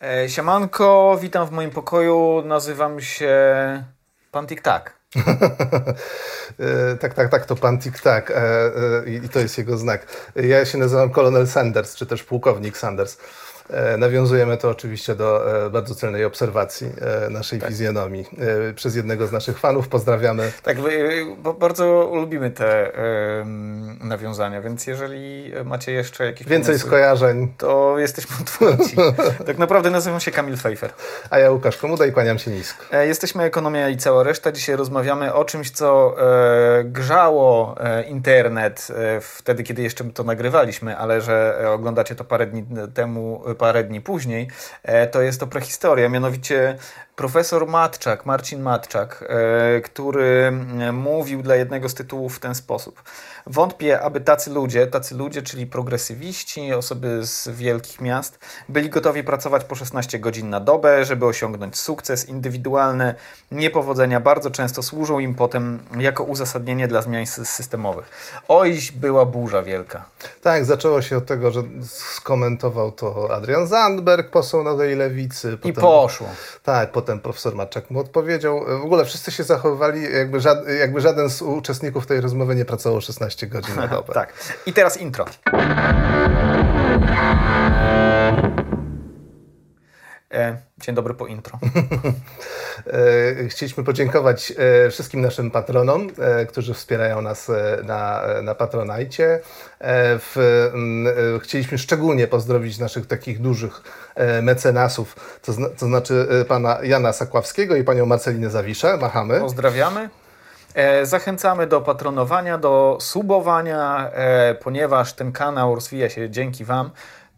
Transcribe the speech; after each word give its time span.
E, 0.00 0.28
siemanko, 0.28 1.18
witam 1.20 1.46
w 1.46 1.50
moim 1.50 1.70
pokoju. 1.70 2.42
Nazywam 2.44 3.00
się 3.00 3.34
Pan 4.30 4.46
Tik 4.46 4.62
Tak. 4.62 4.98
E, 6.60 6.96
tak, 6.96 7.14
tak, 7.14 7.30
tak, 7.30 7.46
to 7.46 7.56
pan 7.56 7.78
Tik 7.78 8.00
Tak 8.00 8.30
e, 8.30 8.34
e, 8.36 9.24
i 9.24 9.28
to 9.28 9.38
jest 9.38 9.58
jego 9.58 9.78
znak. 9.78 10.06
Ja 10.36 10.64
się 10.64 10.78
nazywam 10.78 11.10
Kolonel 11.10 11.46
Sanders, 11.46 11.96
czy 11.96 12.06
też 12.06 12.22
pułkownik 12.22 12.76
Sanders. 12.76 13.18
E, 13.70 13.96
nawiązujemy 13.96 14.56
to 14.56 14.70
oczywiście 14.70 15.14
do 15.14 15.64
e, 15.66 15.70
bardzo 15.70 15.94
celnej 15.94 16.24
obserwacji 16.24 16.90
e, 17.26 17.30
naszej 17.30 17.58
tak. 17.58 17.68
fizjonomii 17.68 18.26
przez 18.74 18.96
jednego 18.96 19.26
z 19.26 19.32
naszych 19.32 19.58
fanów. 19.58 19.88
Pozdrawiamy. 19.88 20.52
Tak, 20.62 20.76
bo 21.38 21.54
bardzo 21.54 22.10
lubimy 22.14 22.50
te 22.50 22.92
nawiązania, 24.00 24.62
więc 24.62 24.86
jeżeli 24.86 25.52
macie 25.64 25.92
jeszcze 25.92 26.26
jakieś 26.26 26.46
Więcej 26.46 26.72
pomysły, 26.72 26.88
skojarzeń. 26.88 27.52
To 27.58 27.98
jesteśmy 27.98 28.36
otwarci. 28.40 28.96
tak 29.46 29.58
naprawdę 29.58 29.90
nazywam 29.90 30.20
się 30.20 30.30
Kamil 30.30 30.56
Pfeiffer. 30.56 30.90
A 31.30 31.38
ja 31.38 31.50
Łukasz 31.50 31.76
Komuda 31.76 32.06
i 32.06 32.12
kłaniam 32.12 32.38
się 32.38 32.50
nisko. 32.50 32.84
Jesteśmy 32.96 33.42
Ekonomia 33.42 33.88
i 33.88 33.96
cała 33.96 34.22
reszta. 34.22 34.52
Dzisiaj 34.52 34.76
rozmawiamy 34.76 35.34
o 35.34 35.44
czymś, 35.44 35.70
co 35.70 36.16
grzało 36.84 37.76
internet 38.08 38.88
wtedy, 39.20 39.62
kiedy 39.62 39.82
jeszcze 39.82 40.04
to 40.04 40.24
nagrywaliśmy, 40.24 40.96
ale 40.96 41.20
że 41.20 41.64
oglądacie 41.68 42.14
to 42.14 42.24
parę 42.24 42.46
dni 42.46 42.66
temu, 42.94 43.42
parę 43.58 43.84
dni 43.84 44.00
później, 44.00 44.48
e, 44.82 45.06
to 45.06 45.22
jest 45.22 45.40
to 45.40 45.46
prehistoria, 45.46 46.08
mianowicie 46.08 46.78
profesor 47.18 47.66
Matczak, 47.66 48.26
Marcin 48.26 48.62
Matczak, 48.62 49.24
e, 49.28 49.80
który 49.80 50.52
mówił 50.92 51.42
dla 51.42 51.56
jednego 51.56 51.88
z 51.88 51.94
tytułów 51.94 52.36
w 52.36 52.40
ten 52.40 52.54
sposób. 52.54 53.02
Wątpię, 53.46 54.00
aby 54.00 54.20
tacy 54.20 54.50
ludzie, 54.50 54.86
tacy 54.86 55.14
ludzie, 55.14 55.42
czyli 55.42 55.66
progresywiści, 55.66 56.72
osoby 56.72 57.26
z 57.26 57.48
wielkich 57.48 58.00
miast, 58.00 58.38
byli 58.68 58.90
gotowi 58.90 59.24
pracować 59.24 59.64
po 59.64 59.74
16 59.74 60.18
godzin 60.18 60.50
na 60.50 60.60
dobę, 60.60 61.04
żeby 61.04 61.26
osiągnąć 61.26 61.78
sukces. 61.78 62.28
Indywidualne 62.28 63.14
niepowodzenia 63.52 64.20
bardzo 64.20 64.50
często 64.50 64.82
służą 64.82 65.18
im 65.18 65.34
potem 65.34 65.78
jako 65.98 66.24
uzasadnienie 66.24 66.88
dla 66.88 67.02
zmian 67.02 67.26
systemowych. 67.26 68.10
Ojś 68.48 68.92
była 68.92 69.24
burza 69.24 69.62
wielka. 69.62 70.04
Tak, 70.42 70.64
zaczęło 70.64 71.02
się 71.02 71.16
od 71.16 71.26
tego, 71.26 71.50
że 71.50 71.62
skomentował 71.82 72.92
to 72.92 73.34
Adrian 73.34 73.66
Zandberg, 73.66 74.30
poseł 74.30 74.64
Nowej 74.64 74.96
Lewicy. 74.96 75.56
Potem, 75.56 75.70
I 75.70 75.74
poszło. 75.74 76.28
Tak, 76.62 76.92
potem 76.92 77.07
profesor 77.20 77.54
Matczak 77.54 77.90
mu 77.90 78.00
odpowiedział. 78.00 78.64
W 78.80 78.84
ogóle 78.84 79.04
wszyscy 79.04 79.30
się 79.30 79.44
zachowywali, 79.44 80.02
jakby, 80.12 80.40
żad, 80.40 80.58
jakby 80.80 81.00
żaden 81.00 81.30
z 81.30 81.42
uczestników 81.42 82.06
tej 82.06 82.20
rozmowy 82.20 82.54
nie 82.54 82.64
pracował 82.64 83.00
16 83.00 83.38
12 83.46 83.46
godzin 83.46 83.76
na 83.76 83.88
dobę. 83.96 84.14
tak. 84.14 84.32
I 84.66 84.72
teraz 84.72 84.96
intro. 84.96 85.24
E, 90.32 90.56
dzień 90.80 90.94
dobry 90.94 91.14
po 91.14 91.26
intro. 91.26 91.58
E, 92.86 93.48
chcieliśmy 93.48 93.84
podziękować 93.84 94.52
e, 94.86 94.90
wszystkim 94.90 95.20
naszym 95.20 95.50
patronom, 95.50 96.08
którzy 96.48 96.74
wspierają 96.74 97.22
nas 97.22 97.50
na, 97.84 98.22
na 98.42 98.54
Patronajcie. 98.54 99.40
Chcieliśmy 101.42 101.78
szczególnie 101.78 102.26
pozdrowić 102.26 102.78
naszych 102.78 103.06
takich 103.06 103.40
dużych 103.40 103.82
mecenasów, 104.42 105.16
to, 105.42 105.52
to 105.78 105.86
znaczy 105.86 106.28
pana 106.48 106.78
Jana 106.82 107.12
Sakławskiego 107.12 107.76
i 107.76 107.84
panią 107.84 108.06
Marcelinę 108.06 108.50
Zawiszę. 108.50 108.96
Machamy. 108.96 109.40
Pozdrawiamy. 109.40 110.08
E, 110.74 111.06
zachęcamy 111.06 111.66
do 111.66 111.80
patronowania, 111.80 112.58
do 112.58 112.98
subowania, 113.00 114.10
e, 114.10 114.54
ponieważ 114.54 115.12
ten 115.12 115.32
kanał 115.32 115.74
rozwija 115.74 116.08
się 116.08 116.30
dzięki 116.30 116.64
Wam. 116.64 116.90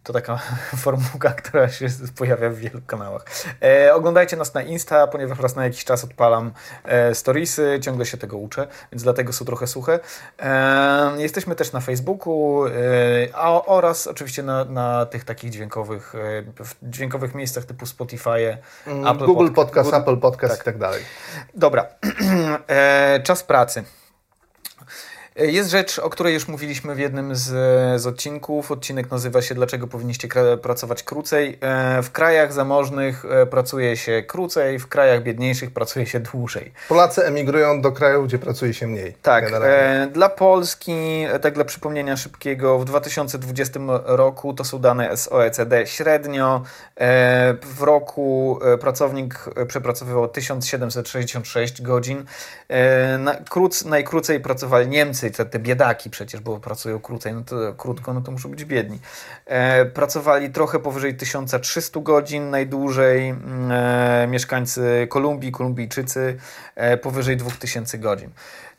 To 0.03 0.12
taka 0.12 0.39
formułka, 0.84 1.31
która 1.31 1.69
się 1.69 1.87
pojawia 2.19 2.51
w 2.51 2.55
wielu 2.55 2.81
kanałach. 2.87 3.25
E, 3.62 3.95
oglądajcie 3.95 4.37
nas 4.37 4.55
na 4.55 4.62
Insta, 4.62 5.06
ponieważ 5.06 5.41
raz 5.41 5.56
na 5.56 5.65
jakiś 5.65 5.84
czas 5.84 6.05
odpalam 6.05 6.53
e, 6.84 7.15
storiesy, 7.15 7.79
ciągle 7.83 8.06
się 8.06 8.17
tego 8.17 8.37
uczę, 8.37 8.67
więc 8.93 9.03
dlatego 9.03 9.33
są 9.33 9.45
trochę 9.45 9.67
suche. 9.67 9.98
E, 10.38 11.12
jesteśmy 11.19 11.55
też 11.55 11.72
na 11.72 11.81
Facebooku 11.81 12.66
e, 12.66 12.71
a, 13.34 13.65
oraz 13.65 14.06
oczywiście 14.06 14.43
na, 14.43 14.65
na 14.65 15.06
tych 15.06 15.25
takich 15.25 15.50
dźwiękowych, 15.50 16.15
e, 16.15 16.62
dźwiękowych 16.82 17.34
miejscach 17.34 17.65
typu 17.65 17.87
Spotify, 17.87 18.59
mm, 18.87 19.06
Apple 19.06 19.27
Google 19.27 19.47
Podcast, 19.47 19.55
Podcast 19.55 19.91
Google, 19.91 19.97
Apple 19.97 20.21
Podcast 20.21 20.55
tak. 20.55 20.62
i 20.62 20.65
tak 20.65 20.78
dalej. 20.78 21.03
Dobra, 21.55 21.87
e, 22.69 23.21
czas 23.22 23.44
pracy. 23.44 23.84
Jest 25.41 25.71
rzecz, 25.71 25.99
o 25.99 26.11
której 26.11 26.34
już 26.34 26.49
mówiliśmy 26.49 26.95
w 26.95 26.99
jednym 26.99 27.37
z, 27.37 27.49
z 28.03 28.06
odcinków. 28.06 28.71
Odcinek 28.71 29.11
nazywa 29.11 29.43
się 29.43 29.55
Dlaczego 29.55 29.87
powinniście 29.87 30.28
pracować 30.62 31.03
krócej. 31.03 31.59
E, 31.61 32.03
w 32.03 32.11
krajach 32.11 32.53
zamożnych 32.53 33.25
e, 33.25 33.47
pracuje 33.47 33.97
się 33.97 34.23
krócej, 34.23 34.79
w 34.79 34.87
krajach 34.87 35.23
biedniejszych 35.23 35.71
pracuje 35.71 36.06
się 36.06 36.21
dłużej. 36.21 36.73
Polacy 36.89 37.25
emigrują 37.25 37.83
do 37.83 37.93
krajów, 37.93 38.27
gdzie 38.27 38.39
pracuje 38.39 38.75
się 38.75 38.87
mniej. 38.87 39.15
Tak. 39.23 39.53
E, 39.53 40.09
dla 40.12 40.29
Polski, 40.29 41.27
tak 41.43 41.55
dla 41.55 41.65
przypomnienia 41.65 42.17
szybkiego, 42.17 42.79
w 42.79 42.84
2020 42.84 43.81
roku 44.05 44.55
to 44.55 44.65
są 44.65 44.79
dane 44.79 45.17
z 45.17 45.29
OECD 45.29 45.87
średnio. 45.87 46.62
W 47.62 47.83
roku 47.83 48.59
pracownik 48.81 49.45
przepracowywał 49.69 50.29
1766 50.29 51.83
godzin. 51.83 52.25
Na, 53.19 53.34
króc, 53.34 53.84
najkrócej 53.84 54.41
pracowali 54.41 54.89
Niemcy 54.89 55.30
te, 55.33 55.45
te 55.45 55.59
biedaki 55.59 56.11
przecież, 56.11 56.41
bo 56.41 56.61
pracują 56.61 57.01
krócej, 57.01 57.35
no 57.35 57.43
to 57.43 57.75
krótko, 57.75 58.15
no 58.15 58.21
to 58.21 58.33
muszą 58.33 58.49
być 58.49 58.65
biedni. 58.65 58.99
E, 59.47 59.85
pracowali 59.85 60.51
trochę 60.51 60.79
powyżej 60.79 61.17
1300 61.17 62.01
godzin 62.01 62.51
najdłużej, 62.51 63.29
mm, 63.29 63.73
e, 63.73 64.27
mieszkańcy 64.27 65.07
Kolumbii, 65.11 65.53
Kolumbijczycy 65.53 66.37
e, 66.75 66.97
powyżej 66.97 67.37
2000 67.37 67.99
godzin. 67.99 68.31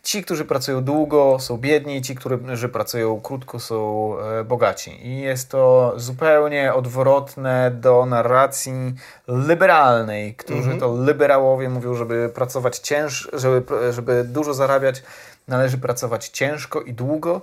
Ci, 0.04 0.24
którzy 0.24 0.46
pracują 0.46 0.84
długo, 0.84 1.38
są 1.40 1.58
biedni, 1.58 2.02
ci, 2.02 2.16
którzy 2.16 2.70
pracują 2.70 3.22
krótko, 3.22 3.60
są 3.60 4.14
e, 4.20 4.44
bogaci. 4.44 5.08
I 5.08 5.22
jest 5.22 5.50
to 5.50 5.94
zupełnie 5.98 6.74
odwrotne 6.74 7.72
do 7.72 8.06
narracji 8.06 8.74
liberalnej, 9.28 10.36
którzy 10.36 10.64
mm 10.64 10.78
-hmm. 10.78 10.80
to 10.80 11.06
liberałowie 11.06 11.70
mówią, 11.70 11.96
żeby 11.96 12.30
pracować 12.36 12.80
ciężko, 12.80 13.40
żeby, 13.40 13.64
żeby 13.94 14.24
dużo 14.24 14.54
zarabiać, 14.54 15.04
należy 15.48 15.78
pracować 15.78 16.30
ciężko 16.30 16.82
i 16.82 16.94
długo. 16.94 17.42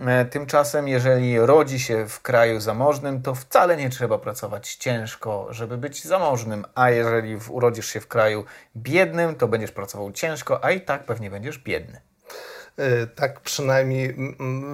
E, 0.00 0.24
tymczasem, 0.24 0.88
jeżeli 0.88 1.38
rodzi 1.38 1.80
się 1.80 2.08
w 2.08 2.20
kraju 2.20 2.60
zamożnym, 2.60 3.22
to 3.22 3.34
wcale 3.34 3.76
nie 3.76 3.90
trzeba 3.90 4.18
pracować 4.18 4.74
ciężko, 4.74 5.46
żeby 5.50 5.78
być 5.78 6.04
zamożnym, 6.04 6.64
a 6.74 6.90
jeżeli 6.90 7.38
urodzisz 7.48 7.86
się 7.86 8.00
w 8.00 8.08
kraju 8.08 8.44
biednym, 8.76 9.34
to 9.34 9.48
będziesz 9.48 9.72
pracował 9.72 10.12
ciężko, 10.12 10.64
a 10.64 10.70
i 10.70 10.80
tak 10.80 11.04
pewnie 11.04 11.30
będziesz 11.30 11.58
biedny. 11.58 12.09
E, 12.80 13.06
tak 13.06 13.40
przynajmniej 13.40 14.16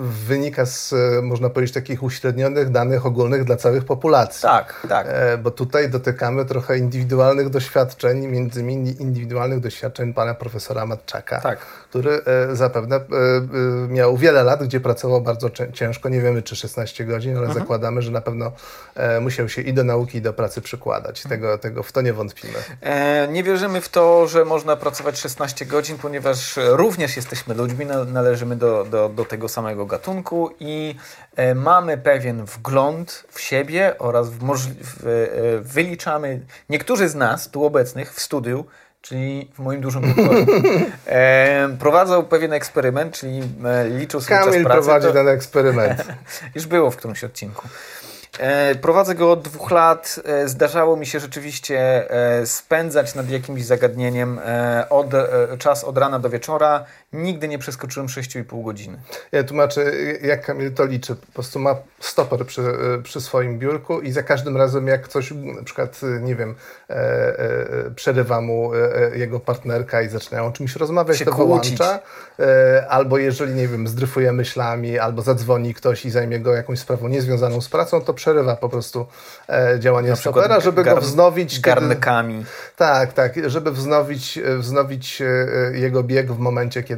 wynika 0.02 0.66
z, 0.66 0.92
e, 0.92 1.22
można 1.22 1.50
powiedzieć, 1.50 1.74
takich 1.74 2.02
uśrednionych 2.02 2.70
danych 2.70 3.06
ogólnych 3.06 3.44
dla 3.44 3.56
całych 3.56 3.84
populacji. 3.84 4.42
Tak, 4.42 4.86
tak. 4.88 5.06
E, 5.10 5.38
bo 5.38 5.50
tutaj 5.50 5.90
dotykamy 5.90 6.44
trochę 6.44 6.78
indywidualnych 6.78 7.48
doświadczeń, 7.48 8.26
między 8.26 8.60
innymi 8.60 9.02
indywidualnych 9.02 9.60
doświadczeń 9.60 10.14
pana 10.14 10.34
profesora 10.34 10.86
Matczaka, 10.86 11.40
tak. 11.40 11.58
który 11.58 12.20
zapewne 12.52 13.00
miał 13.88 14.16
wiele 14.16 14.44
lat, 14.44 14.64
gdzie 14.64 14.80
pracował 14.80 15.20
bardzo 15.20 15.50
ciężko, 15.72 16.08
nie 16.08 16.20
wiemy 16.20 16.42
czy 16.42 16.56
16 16.56 17.04
godzin, 17.04 17.36
ale 17.36 17.46
mhm. 17.46 17.60
zakładamy, 17.60 18.02
że 18.02 18.10
na 18.10 18.20
pewno 18.20 18.52
musiał 19.20 19.48
się 19.48 19.62
i 19.62 19.74
do 19.74 19.84
nauki, 19.84 20.18
i 20.18 20.22
do 20.22 20.32
pracy 20.32 20.60
przykładać. 20.60 21.22
Tego, 21.22 21.58
tego 21.58 21.82
w 21.82 21.92
to 21.92 22.00
nie 22.00 22.12
wątpimy. 22.12 22.54
Nie 23.28 23.42
wierzymy 23.42 23.80
w 23.80 23.88
to, 23.88 24.26
że 24.26 24.44
można 24.44 24.76
pracować 24.76 25.18
16 25.18 25.66
godzin, 25.66 25.98
ponieważ 25.98 26.54
również 26.56 27.16
jesteśmy 27.16 27.54
ludźmi, 27.54 27.85
należymy 27.86 28.56
do, 28.56 28.84
do, 28.84 29.08
do 29.08 29.24
tego 29.24 29.48
samego 29.48 29.86
gatunku 29.86 30.50
i 30.60 30.96
e, 31.36 31.54
mamy 31.54 31.98
pewien 31.98 32.44
wgląd 32.44 33.24
w 33.30 33.40
siebie 33.40 33.94
oraz 33.98 34.30
w 34.30 34.44
w, 34.80 35.06
e, 35.06 35.60
wyliczamy, 35.60 36.40
niektórzy 36.70 37.08
z 37.08 37.14
nas 37.14 37.50
tu 37.50 37.64
obecnych 37.64 38.14
w 38.14 38.20
studiu, 38.20 38.64
czyli 39.02 39.50
w 39.54 39.58
moim 39.58 39.80
dużym 39.80 40.14
pokoju, 40.14 40.46
e, 41.06 41.68
prowadzą 41.78 42.22
pewien 42.22 42.52
eksperyment, 42.52 43.14
czyli 43.14 43.40
e, 43.64 43.88
liczą 43.88 44.20
sobie 44.20 44.38
Kamil 44.38 44.52
czas 44.52 44.62
pracy. 44.62 44.80
prowadzi 44.80 45.06
to, 45.06 45.12
ten 45.12 45.28
eksperyment. 45.28 46.04
już 46.54 46.66
było 46.66 46.90
w 46.90 46.96
którymś 46.96 47.24
odcinku. 47.24 47.68
E, 48.38 48.74
prowadzę 48.74 49.14
go 49.14 49.32
od 49.32 49.42
dwóch 49.42 49.70
lat. 49.70 50.20
E, 50.24 50.48
zdarzało 50.48 50.96
mi 50.96 51.06
się 51.06 51.20
rzeczywiście 51.20 52.10
e, 52.10 52.46
spędzać 52.46 53.14
nad 53.14 53.30
jakimś 53.30 53.64
zagadnieniem 53.64 54.40
od, 54.90 55.06
czas 55.58 55.84
od 55.84 55.98
rana 55.98 56.18
do 56.18 56.30
wieczora. 56.30 56.84
Nigdy 57.12 57.48
nie 57.48 57.58
przeskoczyłem 57.58 58.06
6,5 58.08 58.64
godziny. 58.64 58.98
Ja 59.32 59.44
tłumaczę, 59.44 59.92
jak 60.22 60.46
Kamil 60.46 60.72
to 60.74 60.84
liczy. 60.84 61.16
Po 61.16 61.32
prostu 61.32 61.58
ma 61.58 61.76
stoper 62.00 62.46
przy, 62.46 62.62
przy 63.02 63.20
swoim 63.20 63.58
biurku 63.58 64.00
i 64.00 64.12
za 64.12 64.22
każdym 64.22 64.56
razem, 64.56 64.86
jak 64.86 65.08
coś, 65.08 65.30
na 65.30 65.62
przykład, 65.62 66.00
nie 66.20 66.34
wiem, 66.34 66.54
e, 66.90 66.94
e, 66.94 67.90
przerywa 67.96 68.40
mu 68.40 68.74
e, 68.74 69.18
jego 69.18 69.40
partnerka 69.40 70.02
i 70.02 70.08
zaczynają 70.08 70.46
o 70.46 70.52
czymś 70.52 70.76
rozmawiać, 70.76 71.18
się 71.18 71.24
to 71.24 71.32
kłócić. 71.32 71.78
wyłącza. 71.78 71.98
albo 72.88 73.18
jeżeli, 73.18 73.54
nie 73.54 73.68
wiem, 73.68 73.88
zdryfuje 73.88 74.32
myślami, 74.32 74.98
albo 74.98 75.22
zadzwoni 75.22 75.74
ktoś 75.74 76.04
i 76.04 76.10
zajmie 76.10 76.40
go 76.40 76.54
jakąś 76.54 76.78
sprawą 76.78 77.08
niezwiązaną 77.08 77.60
z 77.60 77.68
pracą, 77.68 78.00
to 78.00 78.14
przerywa 78.14 78.56
po 78.56 78.68
prostu 78.68 79.06
e, 79.48 79.80
działanie 79.80 80.16
stopera, 80.16 80.60
żeby 80.60 80.84
go 80.84 81.00
wznowić. 81.00 81.60
Garnkami. 81.60 82.34
Kiedy, 82.34 82.50
tak, 82.76 83.12
tak, 83.12 83.32
żeby 83.46 83.72
wznowić, 83.72 84.38
wznowić 84.58 85.22
jego 85.72 86.02
bieg 86.02 86.32
w 86.32 86.38
momencie, 86.38 86.82
kiedy 86.82 86.95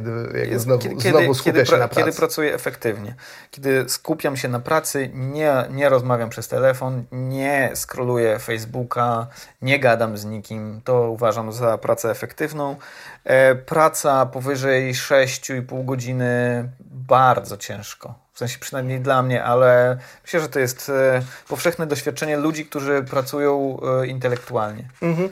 znowu, 0.55 0.79
kiedy, 0.81 0.99
znowu 0.99 1.33
kiedy, 1.43 1.65
się 1.65 1.77
na 1.77 1.87
pracy. 1.87 2.05
Kiedy 2.05 2.17
pracuję 2.17 2.53
efektywnie. 2.53 3.15
Kiedy 3.51 3.89
skupiam 3.89 4.37
się 4.37 4.47
na 4.47 4.59
pracy, 4.59 5.09
nie, 5.13 5.65
nie 5.71 5.89
rozmawiam 5.89 6.29
przez 6.29 6.47
telefon, 6.47 7.03
nie 7.11 7.71
scrolluję 7.75 8.39
Facebooka, 8.39 9.27
nie 9.61 9.79
gadam 9.79 10.17
z 10.17 10.25
nikim, 10.25 10.81
to 10.83 11.09
uważam 11.11 11.51
za 11.51 11.77
pracę 11.77 12.11
efektywną. 12.11 12.75
E, 13.23 13.55
praca 13.55 14.25
powyżej 14.25 14.93
6,5 14.93 15.85
godziny 15.85 16.69
bardzo 16.79 17.57
ciężko. 17.57 18.28
W 18.39 18.45
sensie 18.47 18.59
przynajmniej 18.59 18.99
dla 18.99 19.21
mnie, 19.21 19.43
ale 19.43 19.97
myślę, 20.23 20.39
że 20.39 20.49
to 20.49 20.59
jest 20.59 20.89
e, 20.89 21.21
powszechne 21.47 21.87
doświadczenie 21.87 22.37
ludzi, 22.37 22.65
którzy 22.65 23.03
pracują 23.09 23.79
e, 24.01 24.07
intelektualnie. 24.07 24.89
Mhm. 25.01 25.29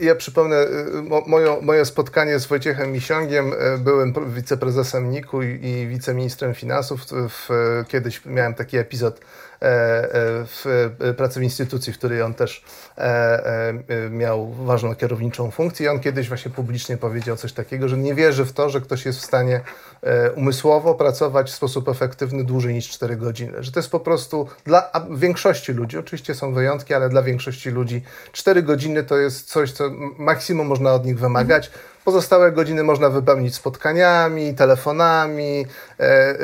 Ja 0.00 0.14
przypomnę 0.14 0.66
moje, 1.26 1.56
moje 1.62 1.84
spotkanie 1.84 2.38
z 2.38 2.46
Wojciechem 2.46 2.92
Misiągiem. 2.92 3.52
Byłem 3.78 4.14
wiceprezesem 4.34 5.10
NIK-u 5.10 5.42
i 5.42 5.86
wiceministrem 5.90 6.54
finansów. 6.54 7.00
W, 7.10 7.48
kiedyś 7.88 8.24
miałem 8.24 8.54
taki 8.54 8.76
epizod 8.76 9.20
E, 9.55 9.55
e, 9.55 9.55
w 9.60 10.90
e, 11.00 11.14
pracy 11.14 11.40
w 11.40 11.42
instytucji, 11.42 11.92
w 11.92 11.98
której 11.98 12.22
on 12.22 12.34
też 12.34 12.64
miał 14.10 14.52
ważną 14.52 14.94
kierowniczą 14.94 15.50
funkcję. 15.50 15.86
I 15.86 15.88
on 15.88 16.00
kiedyś 16.00 16.28
właśnie 16.28 16.50
publicznie 16.50 16.96
powiedział 16.96 17.36
coś 17.36 17.52
takiego, 17.52 17.88
że 17.88 17.98
nie 17.98 18.14
wierzy 18.14 18.44
w 18.44 18.52
to, 18.52 18.70
że 18.70 18.80
ktoś 18.80 19.06
jest 19.06 19.18
w 19.18 19.24
stanie 19.24 19.60
umysłowo 20.36 20.94
pracować 20.94 21.50
w 21.50 21.54
sposób 21.54 21.88
efektywny 21.88 22.44
dłużej 22.44 22.74
niż 22.74 22.88
4 22.88 23.16
godziny. 23.16 23.62
Że 23.62 23.72
to 23.72 23.78
jest 23.78 23.90
po 23.90 24.00
prostu 24.00 24.48
dla 24.64 24.90
większości 25.10 25.72
ludzi, 25.72 25.98
oczywiście 25.98 26.34
są 26.34 26.54
wyjątki, 26.54 26.94
ale 26.94 27.08
dla 27.08 27.22
większości 27.22 27.70
ludzi 27.70 28.02
4 28.32 28.62
godziny 28.62 29.04
to 29.04 29.16
jest 29.16 29.48
coś, 29.48 29.72
co 29.72 29.90
maksimum 30.18 30.66
można 30.66 30.94
od 30.94 31.06
nich 31.06 31.18
wymagać. 31.18 31.70
Pozostałe 32.06 32.52
godziny 32.52 32.84
można 32.84 33.10
wypełnić 33.10 33.54
spotkaniami, 33.54 34.54
telefonami, 34.54 35.66
e, 36.00 36.02
e, 36.02 36.36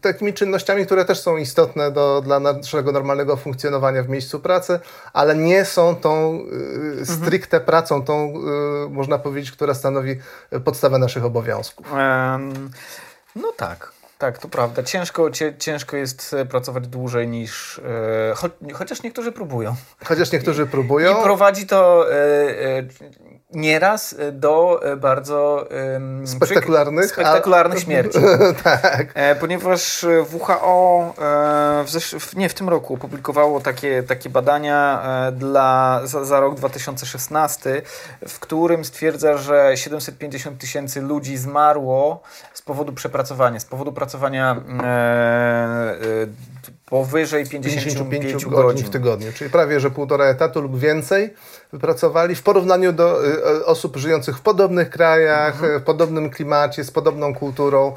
takimi 0.00 0.34
czynnościami, 0.34 0.86
które 0.86 1.04
też 1.04 1.20
są 1.20 1.36
istotne 1.36 1.90
do, 1.90 2.20
dla 2.24 2.40
naszego 2.40 2.92
normalnego 2.92 3.36
funkcjonowania 3.36 4.02
w 4.02 4.08
miejscu 4.08 4.40
pracy, 4.40 4.80
ale 5.12 5.36
nie 5.36 5.64
są 5.64 5.96
tą 5.96 6.40
e, 7.00 7.06
stricte 7.06 7.56
mhm. 7.56 7.66
pracą, 7.66 8.04
tą, 8.04 8.34
można 8.90 9.18
powiedzieć, 9.18 9.52
która 9.52 9.74
stanowi 9.74 10.18
podstawę 10.64 10.98
naszych 10.98 11.24
obowiązków. 11.24 11.92
Um, 11.92 12.70
no 13.36 13.52
tak. 13.56 13.92
Tak, 14.22 14.38
to 14.38 14.48
prawda. 14.48 14.82
Ciężko, 14.82 15.30
ciężko 15.58 15.96
jest 15.96 16.36
pracować 16.50 16.88
dłużej 16.88 17.28
niż. 17.28 17.78
E, 17.78 18.34
cho, 18.34 18.50
chociaż 18.74 19.02
niektórzy 19.02 19.32
próbują. 19.32 19.74
Chociaż 20.04 20.32
niektórzy 20.32 20.66
próbują. 20.66 21.20
I 21.20 21.22
prowadzi 21.22 21.66
to 21.66 22.12
e, 22.12 22.14
e, 22.78 22.82
nieraz 23.54 24.14
e, 24.18 24.32
do 24.32 24.80
e, 24.84 24.96
bardzo 24.96 25.68
spektakularnych, 26.24 27.10
spektakularnych 27.10 27.78
a... 27.78 27.80
śmierci. 27.84 28.18
tak. 28.64 29.06
E, 29.14 29.34
ponieważ 29.34 30.06
WHO 30.32 31.14
w 31.84 31.90
zesz... 31.90 32.16
nie 32.36 32.48
w 32.48 32.54
tym 32.54 32.68
roku 32.68 32.94
opublikowało 32.94 33.60
takie, 33.60 34.02
takie 34.02 34.30
badania 34.30 35.02
dla, 35.32 36.00
za, 36.04 36.24
za 36.24 36.40
rok 36.40 36.54
2016, 36.54 37.82
w 38.28 38.38
którym 38.38 38.84
stwierdza, 38.84 39.36
że 39.36 39.72
750 39.74 40.58
tysięcy 40.58 41.00
ludzi 41.00 41.36
zmarło 41.36 42.22
z 42.54 42.62
powodu 42.62 42.92
przepracowania, 42.92 43.60
z 43.60 43.64
powodu 43.64 43.92
pracowania 43.92 44.11
powyżej 46.92 47.46
55, 47.46 48.10
55 48.10 48.44
godzin. 48.44 48.66
godzin 48.66 48.86
w 48.86 48.90
tygodniu, 48.90 49.32
czyli 49.32 49.50
prawie 49.50 49.80
że 49.80 49.90
półtora 49.90 50.24
etatu 50.24 50.60
lub 50.60 50.78
więcej 50.78 51.34
wypracowali 51.72 52.34
w 52.34 52.42
porównaniu 52.42 52.92
do 52.92 53.26
y, 53.26 53.66
osób 53.66 53.96
żyjących 53.96 54.36
w 54.38 54.40
podobnych 54.40 54.90
krajach, 54.90 55.54
mhm. 55.54 55.80
w 55.80 55.82
podobnym 55.82 56.30
klimacie, 56.30 56.84
z 56.84 56.90
podobną 56.90 57.34
kulturą, 57.34 57.88
e, 57.90 57.94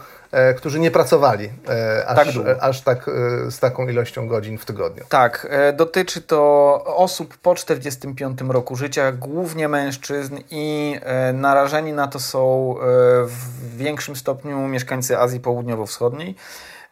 którzy 0.58 0.80
nie 0.80 0.92
pracowali 0.92 1.50
e, 1.70 2.06
aż 2.08 2.16
tak, 2.18 2.58
aż 2.60 2.82
tak 2.82 3.08
e, 3.08 3.52
z 3.52 3.60
taką 3.60 3.88
ilością 3.88 4.28
godzin 4.28 4.58
w 4.58 4.66
tygodniu. 4.66 5.04
Tak, 5.10 5.48
dotyczy 5.74 6.22
to 6.22 6.82
osób 6.86 7.38
po 7.38 7.56
45 7.56 8.40
roku 8.48 8.76
życia, 8.76 9.12
głównie 9.12 9.68
mężczyzn 9.68 10.38
i 10.52 10.96
narażeni 11.34 11.94
na 11.94 12.08
to 12.08 12.20
są 12.20 12.76
w 13.26 13.78
większym 13.78 14.16
stopniu 14.16 14.68
mieszkańcy 14.68 15.18
Azji 15.18 15.40
Południowo-Wschodniej. 15.40 16.36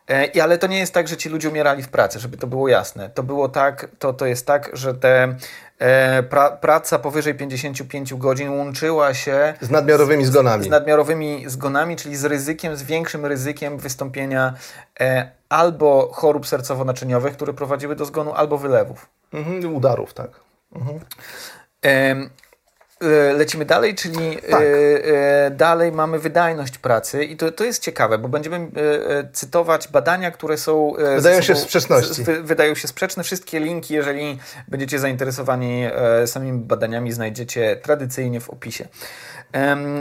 E, 0.10 0.44
ale 0.44 0.57
to 0.57 0.68
nie 0.68 0.80
jest 0.80 0.94
tak, 0.94 1.07
że 1.07 1.18
ci 1.18 1.30
ludzie 1.30 1.50
umierali 1.50 1.84
w 1.84 1.90
pracy, 1.90 2.19
żeby 2.19 2.38
to 2.38 2.48
było 2.48 2.68
jasne. 2.68 3.10
To 3.10 3.24
było 3.24 3.50
tak, 3.50 3.88
to, 4.00 4.13
to 4.13 4.25
jest 4.25 4.48
tak, 4.48 4.69
że 4.74 4.94
te 4.94 5.24
e, 5.24 5.38
pra, 6.30 6.51
praca 6.51 7.00
powyżej 7.00 7.35
55 7.35 8.13
godzin 8.13 8.50
łączyła 8.50 9.13
się 9.13 9.53
z 9.62 9.69
nadmiarowymi 9.69 10.25
zgonami. 10.25 10.63
Z, 10.63 10.68
z 10.68 10.69
nadmiarowymi 10.69 11.44
zgonami, 11.47 11.95
czyli 11.95 12.15
z 12.15 12.25
ryzykiem, 12.25 12.75
z 12.75 12.83
większym 12.83 13.25
ryzykiem 13.25 13.77
wystąpienia 13.77 14.53
e, 15.00 15.31
albo 15.50 16.09
chorób 16.13 16.45
sercowo-naczyniowych, 16.45 17.31
które 17.31 17.53
prowadziły 17.53 17.95
do 17.95 18.06
zgonu, 18.06 18.33
albo 18.33 18.57
wylewów. 18.57 19.09
Mhm, 19.33 19.75
udarów, 19.75 20.13
tak. 20.13 20.30
Mhm. 20.75 21.00
E, 21.85 22.15
lecimy 23.38 23.66
dalej, 23.66 23.96
czyli 23.96 24.38
tak. 24.52 24.62
E, 24.62 24.66
e, 25.46 25.52
dalej 25.52 25.92
mamy 25.92 26.20
wydajność 26.20 26.78
pracy 26.78 27.24
i 27.24 27.38
to, 27.38 27.52
to 27.52 27.64
jest 27.64 27.84
ciekawe, 27.84 28.18
bo 28.18 28.28
będziemy 28.28 28.68
cytować 29.34 29.88
badania, 29.88 30.32
które 30.32 30.58
są... 30.58 30.94
Wydają 31.16 31.42
się 31.42 31.56
w 31.56 31.60
sprzeczności. 31.60 32.24
wydają 32.42 32.76
się 32.76 32.88
sprzeczne. 32.88 33.24
Wszystkie 33.24 33.60
linki, 33.60 33.94
jeżeli 33.94 34.40
będziecie 34.68 35.00
zainteresowani 35.00 35.86
samymi 36.26 36.60
badaniami, 36.60 37.12
znajdziecie 37.12 37.76
tradycyjnie 37.76 38.40
w 38.40 38.50
opisie. 38.50 38.88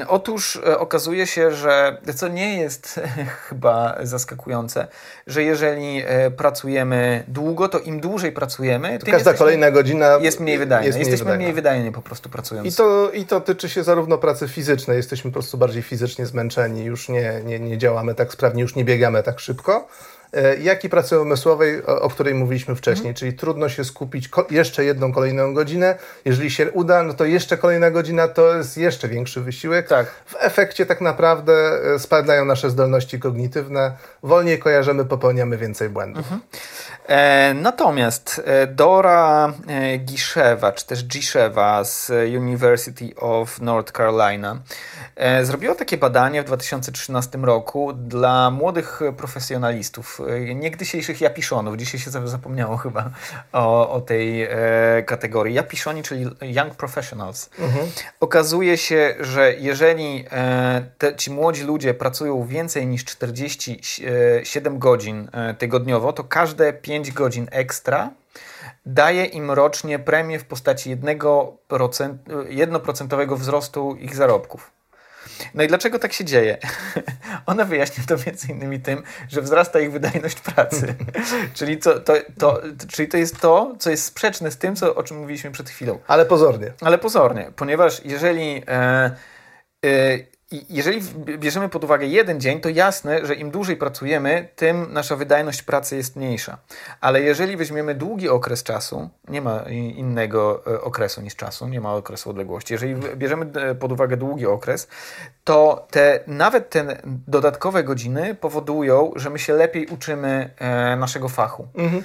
Otóż 0.08 0.60
e, 0.66 0.78
okazuje 0.78 1.26
się, 1.26 1.50
że 1.50 1.98
co 2.14 2.28
nie 2.28 2.60
jest 2.60 3.00
chyba 3.48 3.96
zaskakujące, 4.02 4.86
że 5.26 5.42
jeżeli 5.42 6.02
e, 6.06 6.30
pracujemy 6.30 7.24
długo, 7.28 7.68
to 7.68 7.78
im 7.78 8.00
dłużej 8.00 8.32
pracujemy, 8.32 8.98
to 8.98 9.06
każda 9.10 9.34
kolejna 9.34 9.70
godzina 9.70 10.18
jest 10.20 10.40
mniej 10.40 10.58
wydajna. 10.58 10.86
Jest 10.86 10.98
mniej 10.98 11.06
Jesteśmy 11.06 11.24
wydajna. 11.24 11.42
mniej 11.42 11.54
wydajni 11.54 11.92
po 11.92 12.02
prostu 12.02 12.28
pracując. 12.28 12.68
I 12.68 12.76
to, 12.76 13.10
I 13.10 13.24
to 13.24 13.40
tyczy 13.40 13.68
się 13.68 13.84
zarówno 13.84 14.18
pracy 14.18 14.48
fizycznej, 14.48 14.96
jesteśmy 14.96 15.30
po 15.30 15.32
prostu 15.32 15.58
bardziej 15.58 15.82
fizycznie 15.82 16.26
zmęczeni, 16.26 16.84
już 16.84 17.08
nie, 17.08 17.40
nie, 17.44 17.60
nie 17.60 17.78
działamy 17.78 18.14
tak 18.14 18.32
sprawnie, 18.32 18.62
już 18.62 18.74
nie 18.76 18.84
biegamy 18.84 19.22
tak 19.22 19.40
szybko 19.40 19.88
jak 20.60 20.84
i 20.84 20.88
pracy 20.88 21.20
umysłowej, 21.20 21.86
o, 21.86 22.00
o 22.00 22.10
której 22.10 22.34
mówiliśmy 22.34 22.74
wcześniej, 22.74 23.08
mhm. 23.08 23.14
czyli 23.14 23.32
trudno 23.32 23.68
się 23.68 23.84
skupić 23.84 24.30
jeszcze 24.50 24.84
jedną 24.84 25.12
kolejną 25.12 25.54
godzinę. 25.54 25.94
Jeżeli 26.24 26.50
się 26.50 26.70
uda, 26.70 27.02
no 27.02 27.14
to 27.14 27.24
jeszcze 27.24 27.58
kolejna 27.58 27.90
godzina 27.90 28.28
to 28.28 28.56
jest 28.56 28.78
jeszcze 28.78 29.08
większy 29.08 29.40
wysiłek. 29.40 29.88
Tak. 29.88 30.06
W 30.26 30.34
efekcie 30.38 30.86
tak 30.86 31.00
naprawdę 31.00 31.52
e, 31.94 31.98
spadają 31.98 32.44
nasze 32.44 32.70
zdolności 32.70 33.20
kognitywne, 33.20 33.96
wolniej 34.22 34.58
kojarzymy, 34.58 35.04
popełniamy 35.04 35.56
więcej 35.58 35.88
błędów. 35.88 36.22
Mhm. 36.22 36.40
E, 37.06 37.54
natomiast 37.54 38.42
e, 38.44 38.66
Dora 38.66 39.52
Giszewa, 39.98 40.72
czy 40.72 40.86
też 40.86 41.04
Giszewa 41.04 41.84
z 41.84 42.10
University 42.36 43.14
of 43.16 43.60
North 43.60 43.92
Carolina 43.92 44.58
e, 45.16 45.44
zrobiła 45.44 45.74
takie 45.74 45.96
badanie 45.96 46.42
w 46.42 46.44
2013 46.44 47.38
roku 47.38 47.92
dla 47.92 48.50
młodych 48.50 49.00
profesjonalistów 49.16 50.20
E, 50.28 50.54
niegdysiejszych 50.54 51.20
japiszonów. 51.20 51.76
Dzisiaj 51.76 52.00
się 52.00 52.10
zapomniało 52.10 52.76
chyba 52.76 53.10
o, 53.52 53.90
o 53.90 54.00
tej 54.00 54.42
e, 54.42 54.48
kategorii. 55.06 55.54
Japiszoni, 55.54 56.02
czyli 56.02 56.26
Young 56.40 56.74
Professionals. 56.74 57.50
Mhm. 57.58 57.86
Okazuje 58.20 58.78
się, 58.78 59.14
że 59.20 59.54
jeżeli 59.58 60.24
e, 60.30 60.84
te, 60.98 61.16
ci 61.16 61.30
młodzi 61.30 61.64
ludzie 61.64 61.94
pracują 61.94 62.46
więcej 62.46 62.86
niż 62.86 63.04
47 63.04 64.78
godzin 64.78 65.28
e, 65.32 65.54
tygodniowo, 65.54 66.12
to 66.12 66.24
każde 66.24 66.72
5 66.72 67.12
godzin 67.12 67.48
ekstra 67.50 68.10
daje 68.86 69.24
im 69.24 69.50
rocznie 69.50 69.98
premię 69.98 70.38
w 70.38 70.44
postaci 70.44 70.96
1%, 70.96 71.54
1% 71.68 73.36
wzrostu 73.36 73.96
ich 73.96 74.16
zarobków. 74.16 74.70
No 75.54 75.62
i 75.62 75.68
dlaczego 75.68 75.98
tak 75.98 76.12
się 76.12 76.24
dzieje? 76.24 76.58
Ona 77.46 77.64
wyjaśnia 77.64 78.04
to 78.06 78.16
między 78.26 78.52
innymi 78.52 78.80
tym, 78.80 79.02
że 79.28 79.42
wzrasta 79.42 79.80
ich 79.80 79.92
wydajność 79.92 80.40
pracy. 80.40 80.94
czyli, 81.54 81.78
to, 81.78 82.00
to, 82.00 82.14
to, 82.38 82.60
czyli 82.88 83.08
to 83.08 83.16
jest 83.16 83.40
to, 83.40 83.74
co 83.78 83.90
jest 83.90 84.04
sprzeczne 84.04 84.50
z 84.50 84.58
tym, 84.58 84.76
co, 84.76 84.94
o 84.94 85.02
czym 85.02 85.18
mówiliśmy 85.18 85.50
przed 85.50 85.70
chwilą. 85.70 85.98
Ale 86.06 86.26
pozornie. 86.26 86.72
Ale 86.80 86.98
pozornie, 86.98 87.52
ponieważ 87.56 88.04
jeżeli 88.04 88.62
e, 88.68 89.10
e, 89.84 90.18
jeżeli 90.70 91.00
bierzemy 91.38 91.68
pod 91.68 91.84
uwagę 91.84 92.06
jeden 92.06 92.40
dzień, 92.40 92.60
to 92.60 92.68
jasne, 92.68 93.26
że 93.26 93.34
im 93.34 93.50
dłużej 93.50 93.76
pracujemy, 93.76 94.48
tym 94.56 94.92
nasza 94.92 95.16
wydajność 95.16 95.62
pracy 95.62 95.96
jest 95.96 96.16
mniejsza. 96.16 96.58
Ale 97.00 97.20
jeżeli 97.20 97.56
weźmiemy 97.56 97.94
długi 97.94 98.28
okres 98.28 98.62
czasu, 98.62 99.08
nie 99.28 99.40
ma 99.40 99.62
innego 99.96 100.62
e, 100.66 100.80
okresu 100.80 101.20
niż 101.20 101.36
czasu, 101.36 101.68
nie 101.68 101.80
ma 101.80 101.94
okresu 101.94 102.30
odległości. 102.30 102.74
Jeżeli 102.74 102.94
bierzemy 102.94 103.46
e, 103.54 103.74
pod 103.74 103.92
uwagę 103.92 104.16
długi 104.16 104.46
okres, 104.46 104.88
to 105.44 105.86
te, 105.90 106.20
nawet 106.26 106.70
te 106.70 107.02
dodatkowe 107.28 107.84
godziny 107.84 108.34
powodują, 108.34 109.12
że 109.16 109.30
my 109.30 109.38
się 109.38 109.52
lepiej 109.52 109.86
uczymy 109.86 110.50
e, 110.58 110.96
naszego 110.96 111.28
fachu. 111.28 111.68
Mhm. 111.74 112.02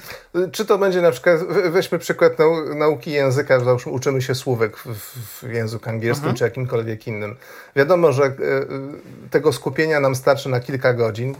Czy 0.52 0.66
to 0.66 0.78
będzie 0.78 1.02
na 1.02 1.12
przykład, 1.12 1.40
weźmy 1.70 2.00
przykład 2.00 2.40
nau, 2.40 2.76
nauki 2.76 3.12
języka, 3.12 3.60
załóżmy 3.60 3.92
uczymy 3.92 4.22
się 4.22 4.36
słówek 4.36 4.78
w, 4.78 4.96
w 5.44 5.54
języku 5.54 5.90
angielskim 5.90 6.24
mhm. 6.24 6.36
czy 6.36 6.44
jakimkolwiek 6.44 7.08
innym. 7.08 7.36
Wiadomo, 7.76 8.12
że 8.12 8.24
e, 8.24 8.32
tego 9.32 9.54
skupienia 9.54 10.00
nam 10.00 10.16
starczy 10.16 10.50
na 10.50 10.60
kilka 10.60 10.94
godzin. 10.94 11.36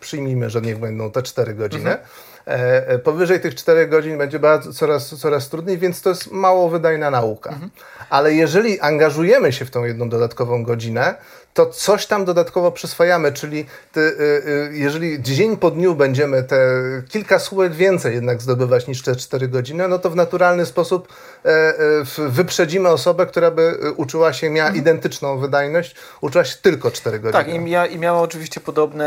Przyjmijmy, 0.00 0.50
że 0.50 0.60
niech 0.60 0.78
będą 0.78 1.10
te 1.10 1.22
cztery 1.22 1.54
godziny. 1.54 1.90
Mhm. 1.90 2.08
E, 2.46 2.88
e, 2.88 2.98
powyżej 2.98 3.40
tych 3.40 3.54
4 3.54 3.86
godzin 3.86 4.18
będzie 4.18 4.38
bardzo, 4.38 4.72
coraz, 4.72 5.08
coraz 5.08 5.48
trudniej, 5.48 5.78
więc 5.78 6.02
to 6.02 6.10
jest 6.10 6.30
mało 6.30 6.68
wydajna 6.68 7.10
nauka. 7.10 7.50
Mhm. 7.50 7.70
Ale 8.10 8.34
jeżeli 8.34 8.80
angażujemy 8.80 9.52
się 9.52 9.64
w 9.64 9.70
tą 9.70 9.84
jedną 9.84 10.08
dodatkową 10.08 10.64
godzinę, 10.64 11.14
to 11.54 11.66
coś 11.66 12.06
tam 12.06 12.24
dodatkowo 12.24 12.72
przyswajamy, 12.72 13.32
czyli 13.32 13.66
ty, 13.92 14.00
y, 14.00 14.70
jeżeli 14.72 15.22
dzień 15.22 15.56
po 15.56 15.70
dniu 15.70 15.94
będziemy 15.94 16.42
te 16.42 16.58
kilka 17.08 17.38
słówek 17.38 17.72
więcej 17.72 18.14
jednak 18.14 18.42
zdobywać 18.42 18.86
niż 18.86 19.02
te 19.02 19.16
4 19.16 19.48
godziny, 19.48 19.88
no 19.88 19.98
to 19.98 20.10
w 20.10 20.16
naturalny 20.16 20.66
sposób 20.66 21.08
e, 21.44 21.48
e, 21.48 21.74
wyprzedzimy 22.28 22.88
osobę, 22.88 23.26
która 23.26 23.50
by 23.50 23.62
y, 23.62 23.92
uczyła 23.92 24.32
się, 24.32 24.50
miała 24.50 24.68
mhm. 24.68 24.82
identyczną 24.82 25.38
wydajność, 25.38 25.94
uczyła 26.20 26.44
się 26.44 26.56
tylko 26.62 26.90
4 26.90 27.18
godziny. 27.18 27.44
Tak, 27.44 27.54
i, 27.54 27.58
mia, 27.58 27.86
i 27.86 27.98
miała 27.98 28.20
oczywiście 28.20 28.60
podobne 28.60 29.06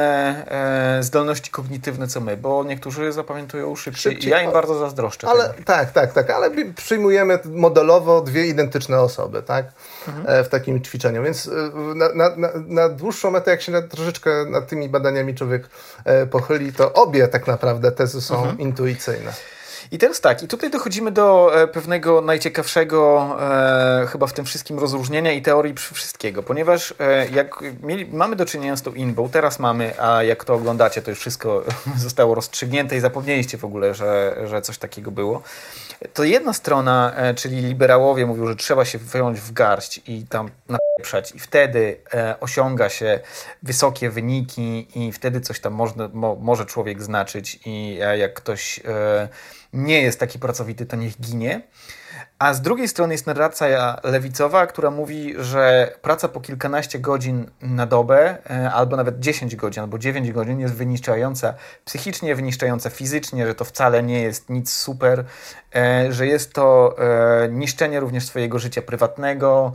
e, 0.99 1.03
zdolności 1.03 1.51
kognitywne 1.51 2.07
co 2.07 2.21
my, 2.21 2.37
bo 2.37 2.63
niektórzy 2.63 3.11
zapamiętują 3.11 3.75
szybciej, 3.75 4.13
szybciej 4.13 4.31
ja 4.31 4.41
im 4.41 4.51
bardzo 4.51 4.79
zazdroszczę. 4.79 5.27
Ale, 5.27 5.53
tak, 5.65 5.91
tak, 5.91 6.13
tak, 6.13 6.29
ale 6.29 6.49
przyjmujemy 6.75 7.39
modelowo 7.45 8.21
dwie 8.21 8.47
identyczne 8.47 9.01
osoby, 9.01 9.43
tak, 9.43 9.65
mhm. 10.07 10.25
E, 10.27 10.43
w 10.43 10.49
takim 10.49 10.81
ćwiczeniu, 10.81 11.23
więc 11.23 11.49
na, 11.95 12.13
na 12.13 12.35
na, 12.35 12.49
na, 12.67 12.89
dłuższą 12.89 13.31
metę, 13.31 13.51
jak 13.51 13.61
się 13.61 13.71
na, 13.71 13.81
troszeczkę 13.81 14.45
nad 14.45 14.67
tymi 14.67 14.89
badaniami 14.89 15.35
człowiek 15.35 15.69
e, 16.05 16.25
pochyli, 16.25 16.73
to 16.73 16.93
obie 16.93 17.27
tak 17.27 17.47
naprawdę 17.47 17.91
tezy 17.91 18.21
są 18.21 18.37
mhm. 18.37 18.59
intuicyjne. 18.59 19.33
I 19.93 19.97
teraz 19.97 20.21
tak, 20.21 20.43
i 20.43 20.47
tutaj 20.47 20.69
dochodzimy 20.69 21.11
do 21.11 21.51
e, 21.61 21.67
pewnego 21.67 22.21
najciekawszego 22.21 23.29
e, 24.03 24.07
chyba 24.07 24.27
w 24.27 24.33
tym 24.33 24.45
wszystkim 24.45 24.79
rozróżnienia 24.79 25.31
i 25.31 25.41
teorii 25.41 25.73
wszystkiego, 25.93 26.43
ponieważ 26.43 26.93
e, 26.99 27.29
jak 27.29 27.63
mieli, 27.83 28.05
mamy 28.05 28.35
do 28.35 28.45
czynienia 28.45 28.75
z 28.75 28.81
tą 28.81 28.93
inbą, 28.93 29.29
teraz 29.29 29.59
mamy, 29.59 30.01
a 30.01 30.23
jak 30.23 30.43
to 30.43 30.53
oglądacie, 30.53 31.01
to 31.01 31.11
już 31.11 31.19
wszystko 31.19 31.63
zostało 31.97 32.35
rozstrzygnięte 32.35 32.97
i 32.97 32.99
zapomnieliście 32.99 33.57
w 33.57 33.65
ogóle, 33.65 33.93
że, 33.93 34.35
że 34.45 34.61
coś 34.61 34.77
takiego 34.77 35.11
było. 35.11 35.41
To 36.13 36.23
jedna 36.23 36.53
strona, 36.53 37.13
e, 37.15 37.33
czyli 37.33 37.61
liberałowie 37.61 38.25
mówią, 38.25 38.47
że 38.47 38.55
trzeba 38.55 38.85
się 38.85 38.97
wyjąć 38.97 39.39
w 39.39 39.51
garść 39.51 40.01
i 40.07 40.25
tam 40.29 40.49
napieprzać 40.69 41.35
i 41.35 41.39
wtedy 41.39 41.97
e, 42.13 42.39
osiąga 42.39 42.89
się 42.89 43.19
wysokie 43.63 44.09
wyniki 44.09 44.87
i 44.95 45.11
wtedy 45.11 45.41
coś 45.41 45.59
tam 45.59 45.73
można, 45.73 46.09
mo, 46.13 46.35
może 46.35 46.65
człowiek 46.65 47.03
znaczyć 47.03 47.59
i 47.65 47.99
e, 48.01 48.17
jak 48.17 48.33
ktoś 48.33 48.79
nie 49.73 50.01
jest 50.01 50.19
taki 50.19 50.39
pracowity, 50.39 50.85
to 50.85 50.95
niech 50.95 51.21
ginie. 51.21 51.61
A 52.39 52.53
z 52.53 52.61
drugiej 52.61 52.87
strony 52.87 53.13
jest 53.13 53.27
narracja 53.27 53.99
lewicowa, 54.03 54.67
która 54.67 54.91
mówi, 54.91 55.33
że 55.39 55.93
praca 56.01 56.27
po 56.27 56.41
kilkanaście 56.41 56.99
godzin 56.99 57.49
na 57.61 57.85
dobę, 57.85 58.37
e, 58.49 58.71
albo 58.71 58.95
nawet 58.95 59.19
10 59.19 59.55
godzin, 59.55 59.83
albo 59.83 59.97
9 59.97 60.31
godzin 60.31 60.59
jest 60.59 60.73
wyniszczająca 60.73 61.53
psychicznie, 61.85 62.35
wyniszczająca 62.35 62.89
fizycznie, 62.89 63.47
że 63.47 63.55
to 63.55 63.65
wcale 63.65 64.03
nie 64.03 64.21
jest 64.21 64.49
nic 64.49 64.73
super, 64.73 65.25
e, 65.75 66.11
że 66.11 66.27
jest 66.27 66.53
to 66.53 66.95
e, 66.97 67.49
niszczenie 67.49 67.99
również 67.99 68.25
swojego 68.25 68.59
życia 68.59 68.81
prywatnego, 68.81 69.73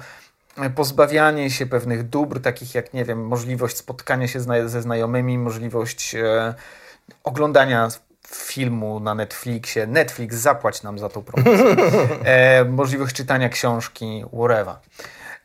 pozbawianie 0.74 1.50
się 1.50 1.66
pewnych 1.66 2.08
dóbr, 2.08 2.40
takich 2.40 2.74
jak, 2.74 2.94
nie 2.94 3.04
wiem, 3.04 3.26
możliwość 3.26 3.76
spotkania 3.76 4.28
się 4.28 4.40
ze 4.66 4.82
znajomymi, 4.82 5.38
możliwość 5.38 6.16
oglądania 7.24 7.88
filmu 8.35 9.00
na 9.00 9.14
Netflixie. 9.14 9.87
Netflix, 9.87 10.37
zapłać 10.37 10.82
nam 10.82 10.99
za 10.99 11.08
tą 11.08 11.23
promocję. 11.23 11.76
E, 12.25 12.64
możliwość 12.64 13.16
czytania 13.16 13.49
książki, 13.49 14.25
whatever. 14.35 14.75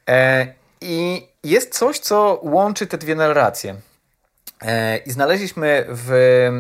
E, 0.10 0.48
I 0.82 1.28
jest 1.44 1.78
coś, 1.78 2.00
co 2.00 2.40
łączy 2.44 2.88
te 2.88 2.98
dwie 2.98 3.16
narracje. 3.16 3.76
E, 4.62 4.98
I 4.98 5.12
znaleźliśmy 5.12 5.86
w 5.90 6.12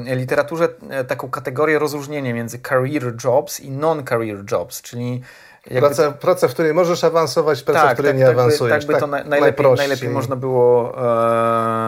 literaturze 0.05 0.67
e, 0.89 1.03
taką 1.03 1.29
kategorię 1.29 1.79
rozróżnienia 1.79 2.33
między 2.33 2.59
career 2.59 3.13
jobs 3.23 3.59
i 3.59 3.71
non-career 3.71 4.51
jobs, 4.51 4.81
czyli 4.81 5.21
Praca, 5.79 6.11
to... 6.11 6.11
praca, 6.11 6.47
w 6.47 6.53
której 6.53 6.73
możesz 6.73 7.03
awansować, 7.03 7.63
praca, 7.63 7.81
tak, 7.81 7.89
w 7.89 7.93
której 7.93 8.11
tak, 8.11 8.19
nie 8.19 8.25
tak 8.25 8.33
awansujesz. 8.33 8.85
By, 8.85 8.93
tak 8.93 9.01
by 9.01 9.07
to 9.07 9.17
tak, 9.17 9.27
najlepiej, 9.27 9.65
najlepiej 9.77 10.09
można 10.09 10.35
było 10.35 10.93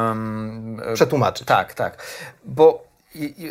um, 0.10 0.82
przetłumaczyć. 0.94 1.48
Tak, 1.48 1.74
tak. 1.74 2.04
Bo 2.46 2.85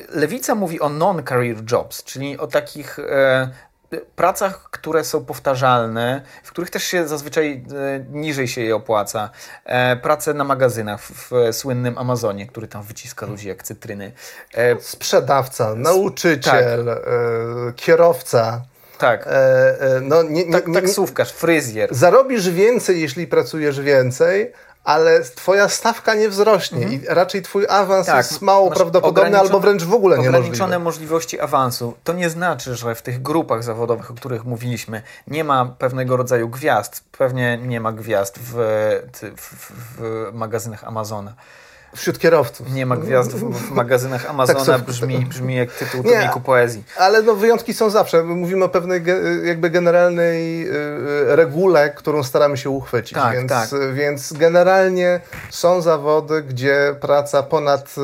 Lewica 0.08 0.54
mówi 0.54 0.80
o 0.80 0.88
non-career 0.88 1.56
jobs, 1.72 2.04
czyli 2.04 2.38
o 2.38 2.46
takich 2.46 2.98
e, 2.98 3.48
pracach, 4.16 4.70
które 4.70 5.04
są 5.04 5.24
powtarzalne, 5.24 6.22
w 6.42 6.50
których 6.50 6.70
też 6.70 6.84
się 6.84 7.08
zazwyczaj 7.08 7.52
e, 7.52 8.04
niżej 8.10 8.48
się 8.48 8.60
je 8.60 8.76
opłaca. 8.76 9.30
E, 9.64 9.96
prace 9.96 10.34
na 10.34 10.44
magazynach 10.44 11.00
w, 11.02 11.30
słynnym 11.52 11.98
Amazonie, 11.98 12.46
który 12.46 12.68
tam 12.68 12.82
wyciska 12.82 13.26
ludzi 13.26 13.48
jak 13.48 13.62
cytryny. 13.62 14.12
Sprzedawca, 14.80 15.74
nauczyciel, 15.74 16.86
tak. 16.86 17.74
Kierowca. 17.76 18.62
Tak. 18.98 19.28
No, 20.02 20.22
nie, 20.22 20.46
nie, 20.46 20.52
tak. 20.52 20.64
Taksówkarz, 20.74 21.32
fryzjer. 21.32 21.94
Zarobisz 21.94 22.50
więcej, 22.50 23.00
jeśli 23.00 23.26
pracujesz 23.26 23.80
więcej, 23.80 24.52
ale 24.84 25.20
twoja 25.20 25.68
stawka 25.68 26.14
nie 26.14 26.28
wzrośnie 26.28 26.82
mhm. 26.82 27.02
i 27.02 27.06
raczej 27.06 27.42
twój 27.42 27.66
awans 27.68 28.06
tak, 28.06 28.16
jest 28.16 28.42
mało 28.42 28.70
prawdopodobny 28.70 29.38
albo 29.38 29.60
wręcz 29.60 29.82
w 29.82 29.94
ogóle 29.94 30.16
niemożliwy. 30.16 30.38
Ograniczone 30.38 30.78
możliwości 30.78 31.40
awansu. 31.40 31.94
To 32.04 32.12
nie 32.12 32.30
znaczy, 32.30 32.74
że 32.74 32.94
w 32.94 33.02
tych 33.02 33.22
grupach 33.22 33.62
zawodowych, 33.62 34.10
o 34.10 34.14
których 34.14 34.44
mówiliśmy, 34.44 35.02
nie 35.26 35.44
ma 35.44 35.66
pewnego 35.78 36.16
rodzaju 36.16 36.48
gwiazd. 36.48 37.04
Pewnie 37.18 37.58
nie 37.58 37.80
ma 37.80 37.92
gwiazd 37.92 38.38
w, 38.38 38.52
w, 39.36 39.72
w 39.96 40.30
magazynach 40.32 40.84
Amazona. 40.84 41.34
Wśród 41.94 42.18
kierowców. 42.18 42.72
Nie 42.72 42.86
ma 42.86 42.96
gwiazd 42.96 43.32
w, 43.32 43.70
magazynach 43.70 44.30
Amazona, 44.30 44.78
brzmi, 44.78 45.26
brzmi 45.26 45.54
jak 45.54 45.72
tytuł 45.72 46.02
tomiku 46.02 46.40
poezji. 46.40 46.84
Ale 46.98 47.22
no, 47.22 47.34
wyjątki 47.34 47.74
są 47.74 47.90
zawsze. 47.90 48.22
Mówimy 48.22 48.64
o 48.64 48.68
pewnej 48.68 49.02
jakby 49.44 49.70
generalnej 49.70 50.68
y, 50.68 50.72
y, 50.72 51.36
regule, 51.36 51.90
którą 51.90 52.22
staramy 52.22 52.56
się 52.56 52.70
uchwycić. 52.70 53.14
Tak, 53.14 53.32
więc, 53.32 53.48
tak. 53.48 53.68
więc 53.94 54.32
generalnie 54.32 55.20
są 55.50 55.80
zawody, 55.80 56.42
gdzie 56.42 56.96
praca 57.00 57.42
ponad 57.42 57.94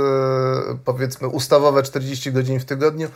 y, 0.75 0.79
powiedzmy 0.85 1.29
ustawowe 1.29 1.83
40 1.83 2.33
godzin 2.33 2.61
w 2.61 2.65
tygodniu 2.65 3.09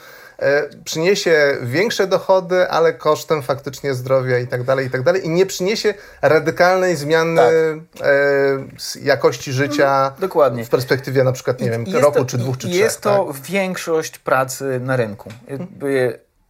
przyniesie 0.85 1.57
większe 1.63 2.07
dochody, 2.07 2.69
ale 2.69 2.93
kosztem 2.93 3.43
faktycznie 3.43 3.95
zdrowia 3.95 4.39
i 4.39 4.47
tak 4.47 4.63
dalej, 4.63 4.87
i 4.87 4.91
tak 4.91 5.03
dalej. 5.03 5.27
I 5.27 5.29
nie 5.29 5.47
przyniesie 5.47 5.95
radykalnej 6.23 6.97
zmiany 6.97 7.43
tak. 7.99 8.07
e, 8.07 9.01
jakości 9.03 9.53
życia 9.53 10.07
mm, 10.07 10.21
Dokładnie. 10.21 10.65
w 10.65 10.69
perspektywie 10.69 11.25
na 11.25 11.33
przykład, 11.33 11.61
nie 11.61 11.71
wiem, 11.71 11.85
roku, 11.93 12.19
to, 12.19 12.25
czy 12.25 12.39
dwóch, 12.39 12.59
czy 12.59 12.69
trzech. 12.69 12.81
Jest 12.81 13.01
to 13.01 13.25
tak? 13.33 13.43
większość 13.43 14.19
pracy 14.19 14.81
na 14.81 14.97
rynku. 14.97 15.31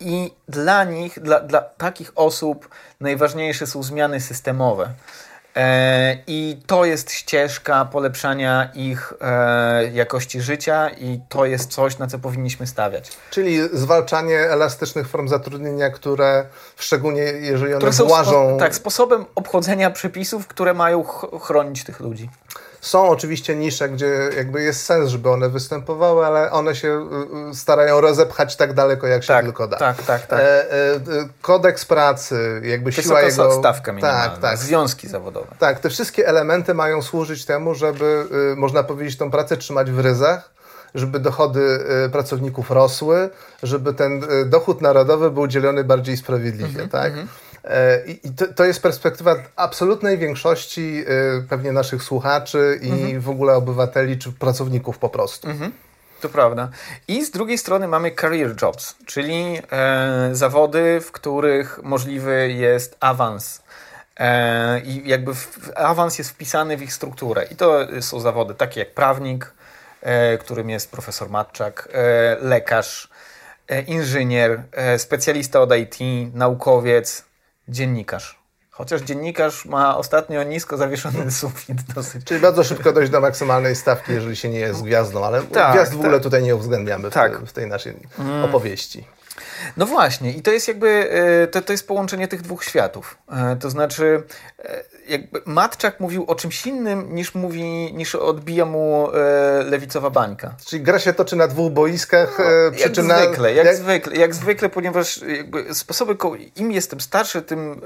I 0.00 0.30
dla 0.48 0.84
nich, 0.84 1.20
dla, 1.20 1.40
dla 1.40 1.60
takich 1.60 2.12
osób 2.14 2.68
najważniejsze 3.00 3.66
są 3.66 3.82
zmiany 3.82 4.20
systemowe. 4.20 4.90
E, 5.56 6.18
I 6.26 6.62
to 6.66 6.84
jest 6.84 7.12
ścieżka 7.12 7.84
polepszania 7.84 8.70
ich 8.75 9.12
e, 9.20 9.90
jakości 9.92 10.40
życia, 10.40 10.90
i 10.90 11.20
to 11.28 11.44
jest 11.44 11.70
coś, 11.70 11.99
na 11.99 12.06
co 12.06 12.18
powinniśmy 12.18 12.66
stawiać. 12.66 13.12
Czyli 13.30 13.58
zwalczanie 13.73 14.38
elastycznych 14.38 15.08
form 15.08 15.28
zatrudnienia, 15.28 15.90
które 15.90 16.46
szczególnie 16.76 17.23
jeżeli 17.23 17.75
one 17.75 17.90
włażą. 17.90 18.49
Spo, 18.49 18.56
tak, 18.58 18.75
sposobem 18.75 19.25
obchodzenia 19.34 19.90
przepisów, 19.90 20.46
które 20.46 20.75
mają 20.75 21.04
chronić 21.40 21.84
tych 21.84 22.00
ludzi. 22.00 22.30
Są 22.84 23.08
oczywiście 23.08 23.56
nisze, 23.56 23.88
gdzie 23.88 24.06
jakby 24.36 24.62
jest 24.62 24.84
sens, 24.84 25.10
żeby 25.10 25.30
one 25.30 25.48
występowały, 25.48 26.26
ale 26.26 26.50
one 26.50 26.74
się 26.74 27.08
y, 27.46 27.50
y, 27.50 27.54
starają 27.54 28.00
rozepchać 28.00 28.56
tak 28.56 28.72
daleko, 28.72 29.06
jak 29.06 29.22
się 29.22 29.28
tak, 29.28 29.44
tylko 29.44 29.68
da. 29.68 29.76
Tak, 29.76 30.02
tak, 30.02 30.26
tak. 30.26 30.40
E, 30.40 30.70
e, 30.70 31.00
kodeks 31.42 31.84
pracy, 31.84 32.60
jakby 32.64 32.90
Wysoka 32.90 33.08
siła 33.08 33.22
jego... 33.22 33.58
stawka 33.58 33.92
minimalna, 33.92 34.28
tak, 34.28 34.38
tak. 34.38 34.58
związki 34.58 35.08
zawodowe. 35.08 35.46
Tak, 35.58 35.80
te 35.80 35.90
wszystkie 35.90 36.28
elementy 36.28 36.74
mają 36.74 37.02
służyć 37.02 37.44
temu, 37.44 37.74
żeby, 37.74 38.26
y, 38.52 38.56
można 38.56 38.82
powiedzieć, 38.82 39.16
tą 39.16 39.30
pracę 39.30 39.56
trzymać 39.56 39.90
w 39.90 39.98
ryzach, 39.98 40.50
żeby 40.94 41.20
dochody 41.20 41.84
pracowników 42.12 42.70
rosły, 42.70 43.30
żeby 43.62 43.94
ten 43.94 44.22
dochód 44.46 44.80
narodowy 44.80 45.30
był 45.30 45.46
dzielony 45.46 45.84
bardziej 45.84 46.16
sprawiedliwie, 46.16 46.74
mm 46.74 46.88
-hmm, 46.88 46.92
tak? 46.92 47.12
Mm 47.12 47.26
-hmm. 47.26 47.43
E, 47.64 48.04
I 48.06 48.30
to, 48.30 48.47
to, 48.47 48.64
jest 48.64 48.83
perspektywa 48.83 49.37
absolutnej 49.56 50.18
większości 50.18 51.04
e, 51.06 51.42
pewnie 51.49 51.73
naszych 51.73 52.02
słuchaczy 52.02 52.78
i 52.83 52.90
mhm. 52.90 53.21
w 53.21 53.28
ogóle 53.28 53.54
obywateli 53.54 54.18
czy 54.18 54.33
pracowników 54.33 54.99
po 54.99 55.09
prostu. 55.09 55.49
Mhm. 55.49 55.73
To 56.21 56.28
prawda. 56.28 56.68
I 57.09 57.25
z 57.25 57.30
drugiej 57.30 57.59
strony 57.59 57.88
mamy 57.88 58.11
career 58.11 58.54
jobs, 58.62 58.94
czyli 59.06 59.59
e, 59.73 60.28
zawody, 60.33 61.00
w 61.00 61.12
których 61.12 61.80
możliwy 61.83 62.52
jest 62.52 62.97
awans 63.00 63.64
E, 64.21 64.80
I 64.80 65.09
jakby 65.09 65.35
w, 65.35 65.71
awans 65.76 66.18
jest 66.18 66.30
wpisany 66.30 66.76
w 66.76 66.83
ich 66.83 66.94
strukturę. 66.94 67.47
I 67.50 67.56
to 67.56 67.87
są 68.00 68.21
zawody 68.21 68.54
takie 68.54 68.80
jak 68.80 68.94
prawnik, 68.94 69.52
e, 70.02 70.38
którym 70.38 70.71
jest 70.71 70.90
profesor 70.90 71.30
Matczak, 71.30 71.88
e, 71.92 72.37
lekarz, 72.40 73.09
inżynier, 73.87 74.62
specjalista 74.99 75.61
od 75.61 75.76
IT, 75.76 75.99
naukowiec, 76.35 77.25
dziennikarz. 77.68 78.44
Chociaż 78.71 79.00
dziennikarz 79.00 79.64
ma 79.64 79.97
ostatnio 79.97 80.42
nisko 80.42 80.76
zawieszony 80.76 81.30
sufit 81.40 81.83
dosyć. 81.94 82.25
Czyli 82.25 82.40
bardzo 82.40 82.64
szybko 82.64 82.92
dojść 82.92 83.12
do 83.12 83.21
maksymalnej 83.21 83.76
stawki, 83.76 84.12
jeżeli 84.12 84.37
się 84.37 84.49
nie 84.49 84.59
jest 84.59 84.83
gwiazdą, 84.83 85.25
ale 85.25 85.42
tak, 85.42 85.73
gwiazd 85.73 85.92
w 85.92 85.99
ogóle 85.99 86.12
tak. 86.12 86.23
tutaj 86.23 86.42
nie 86.42 86.56
uwzględniamy 86.56 87.11
tak. 87.11 87.38
w, 87.40 87.47
w, 87.47 87.52
tej 87.52 87.66
naszej 87.66 87.97
mm. 88.18 88.44
opowieści. 88.44 89.06
No 89.76 89.87
właśnie, 89.87 90.33
i 90.33 90.42
to 90.42 90.50
jest 90.50 90.68
jakby, 90.68 91.11
e, 91.11 91.47
to, 91.47 91.62
to 91.62 91.73
jest 91.73 91.88
połączenie 91.88 92.28
tych 92.28 92.42
dwóch 92.42 92.64
światów. 92.64 93.18
E, 93.30 93.56
to 93.56 93.71
znaczy, 93.71 94.23
e, 94.59 94.85
jakby 95.09 95.42
Matczak 95.47 96.00
mówił 96.00 96.25
o 96.25 96.35
czymś 96.35 96.66
innym 96.66 97.14
niż 97.14 97.35
mówi, 97.35 97.64
niż 97.94 98.14
odbija 98.14 98.64
mu 98.64 99.09
lewicowa 99.64 100.11
bańka. 100.11 100.54
Czyli 100.66 100.83
gra 100.83 100.99
się 100.99 101.12
toczy 101.12 101.37
na 101.37 101.49
dwóch 101.49 101.73
boiskach, 101.73 102.38
no, 102.38 102.73
przy 102.73 102.83
jak 102.83 102.92
czym 102.92 103.04
zwykle, 103.04 103.49
na... 103.49 103.56
jak, 103.56 103.66
jak 103.66 103.76
zwykle, 103.76 104.16
jak 104.16 104.35
zwykle, 104.35 104.68
ponieważ 104.68 105.21
jakby 105.23 105.75
sposoby, 105.75 106.16
im 106.56 106.73
jestem 106.73 107.00
starszy, 107.00 107.42
tym 107.42 107.80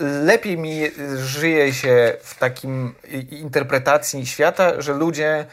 lepiej 0.00 0.58
mi 0.58 0.90
żyje 1.16 1.72
się 1.72 2.16
w 2.22 2.38
takim 2.38 2.94
interpretacji 3.30 4.26
świata, 4.26 4.80
że 4.80 4.92
ludzie 4.92 5.46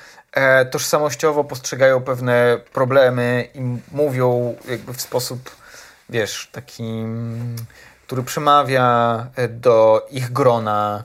tożsamościowo 0.72 1.44
postrzegają 1.44 2.02
pewne 2.02 2.60
problemy 2.74 3.48
i 3.54 3.62
mówią 3.92 4.56
jakby 4.70 4.94
w 4.94 5.02
sposób, 5.02 5.50
wiesz, 6.10 6.50
taki, 6.52 7.06
który 8.08 8.24
przemawia 8.24 9.28
do 9.50 10.08
ich 10.12 10.32
grona. 10.32 11.04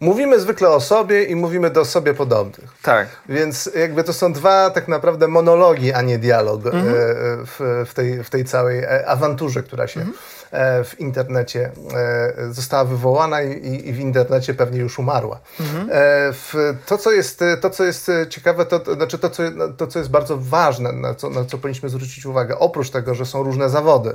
Mówimy 0.00 0.40
zwykle 0.40 0.68
o 0.68 0.80
sobie 0.80 1.24
i 1.24 1.36
mówimy 1.36 1.70
do 1.70 1.84
sobie 1.84 2.14
podobnych. 2.14 2.74
Tak. 2.82 3.08
Więc 3.28 3.70
jakby 3.76 4.04
to 4.04 4.12
są 4.12 4.32
dwa 4.32 4.70
tak 4.70 4.88
naprawdę 4.88 5.28
monologi, 5.28 5.92
a 5.92 6.02
nie 6.02 6.18
dialog 6.18 6.66
mhm. 6.66 6.88
E, 6.88 6.94
w, 7.46 7.84
w, 7.86 7.94
tej, 7.94 8.24
w 8.24 8.30
tej 8.30 8.44
całej 8.44 8.78
e, 8.78 9.06
awanturze, 9.06 9.62
która 9.62 9.86
się 9.86 10.00
mhm 10.00 10.18
E, 10.41 10.41
w 10.84 10.94
internecie 10.98 11.70
e, 11.94 12.52
została 12.52 12.84
wywołana 12.84 13.42
i, 13.42 13.88
i 13.88 13.92
w 13.92 14.00
internecie 14.00 14.54
pewnie 14.54 14.80
już 14.80 14.98
umarła. 14.98 15.40
Mhm. 15.60 15.88
E, 15.92 16.32
to, 16.86 16.98
co 16.98 17.12
jest, 17.12 17.44
to, 17.60 17.70
co 17.70 17.84
jest 17.84 18.10
ciekawe, 18.28 18.66
to, 18.66 18.80
to, 18.80 18.94
znaczy 18.94 19.18
to, 19.18 19.30
co, 19.30 19.42
to, 19.76 19.86
co 19.86 19.98
jest 19.98 20.10
bardzo 20.10 20.38
ważne, 20.38 20.92
na 20.92 21.14
co, 21.14 21.30
na 21.30 21.44
co 21.44 21.58
powinniśmy 21.58 21.88
zwrócić 21.88 22.26
uwagę, 22.26 22.58
oprócz 22.58 22.90
tego, 22.90 23.14
że 23.14 23.26
są 23.26 23.42
różne 23.42 23.70
zawody, 23.70 24.12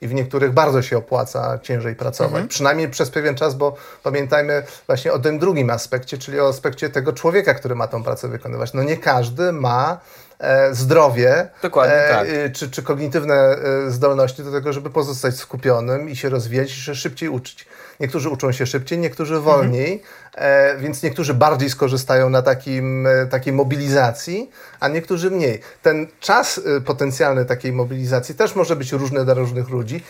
i 0.00 0.08
w 0.08 0.14
niektórych 0.14 0.52
bardzo 0.52 0.82
się 0.82 0.98
opłaca 0.98 1.58
ciężej 1.62 1.94
pracować. 1.94 2.32
Mhm. 2.32 2.48
Przynajmniej 2.48 2.88
przez 2.88 3.10
pewien 3.10 3.34
czas, 3.34 3.54
bo 3.54 3.76
pamiętajmy 4.02 4.62
właśnie 4.86 5.12
o 5.12 5.18
tym 5.18 5.38
drugim 5.38 5.70
aspekcie, 5.70 6.18
czyli 6.18 6.40
o 6.40 6.48
aspekcie 6.48 6.90
tego 6.90 7.12
człowieka, 7.12 7.54
który 7.54 7.74
ma 7.74 7.86
tą 7.86 8.02
pracę 8.02 8.28
wykonywać. 8.28 8.74
No 8.74 8.82
nie 8.82 8.96
każdy 8.96 9.52
ma 9.52 10.00
E, 10.00 10.21
zdrowie 10.72 11.48
Dokładnie, 11.62 11.96
e, 11.96 12.08
tak. 12.08 12.52
czy, 12.52 12.70
czy 12.70 12.82
kognitywne 12.82 13.34
e, 13.34 13.90
zdolności 13.90 14.42
do 14.42 14.52
tego, 14.52 14.72
żeby 14.72 14.90
pozostać 14.90 15.36
skupionym 15.36 16.10
i 16.10 16.16
się 16.16 16.28
rozwijać 16.28 16.70
i 16.70 16.74
się 16.74 16.94
szybciej 16.94 17.28
uczyć. 17.28 17.66
Niektórzy 18.00 18.28
uczą 18.28 18.52
się 18.52 18.66
szybciej, 18.66 18.98
niektórzy 18.98 19.40
wolniej, 19.40 19.92
mhm. 19.92 20.10
E, 20.36 20.76
więc 20.76 21.02
niektórzy 21.02 21.34
bardziej 21.34 21.70
skorzystają 21.70 22.30
na 22.30 22.42
takim, 22.42 23.06
e, 23.06 23.26
takiej 23.26 23.52
mobilizacji, 23.52 24.50
a 24.80 24.88
niektórzy 24.88 25.30
mniej. 25.30 25.60
Ten 25.82 26.06
czas 26.20 26.60
e, 26.76 26.80
potencjalny 26.80 27.44
takiej 27.44 27.72
mobilizacji 27.72 28.34
też 28.34 28.54
może 28.54 28.76
być 28.76 28.92
różny 28.92 29.24
dla 29.24 29.34
różnych 29.34 29.68
ludzi. 29.68 30.04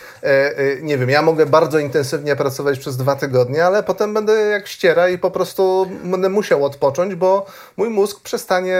Nie 0.81 0.97
wiem, 0.97 1.09
ja 1.09 1.21
mogę 1.21 1.45
bardzo 1.45 1.79
intensywnie 1.79 2.35
pracować 2.35 2.79
przez 2.79 2.97
dwa 2.97 3.15
tygodnie, 3.15 3.65
ale 3.65 3.83
potem 3.83 4.13
będę 4.13 4.33
jak 4.33 4.67
ściera 4.67 5.09
i 5.09 5.17
po 5.17 5.31
prostu 5.31 5.89
będę 6.03 6.29
musiał 6.29 6.65
odpocząć, 6.65 7.15
bo 7.15 7.45
mój 7.77 7.89
mózg 7.89 8.21
przestanie 8.21 8.79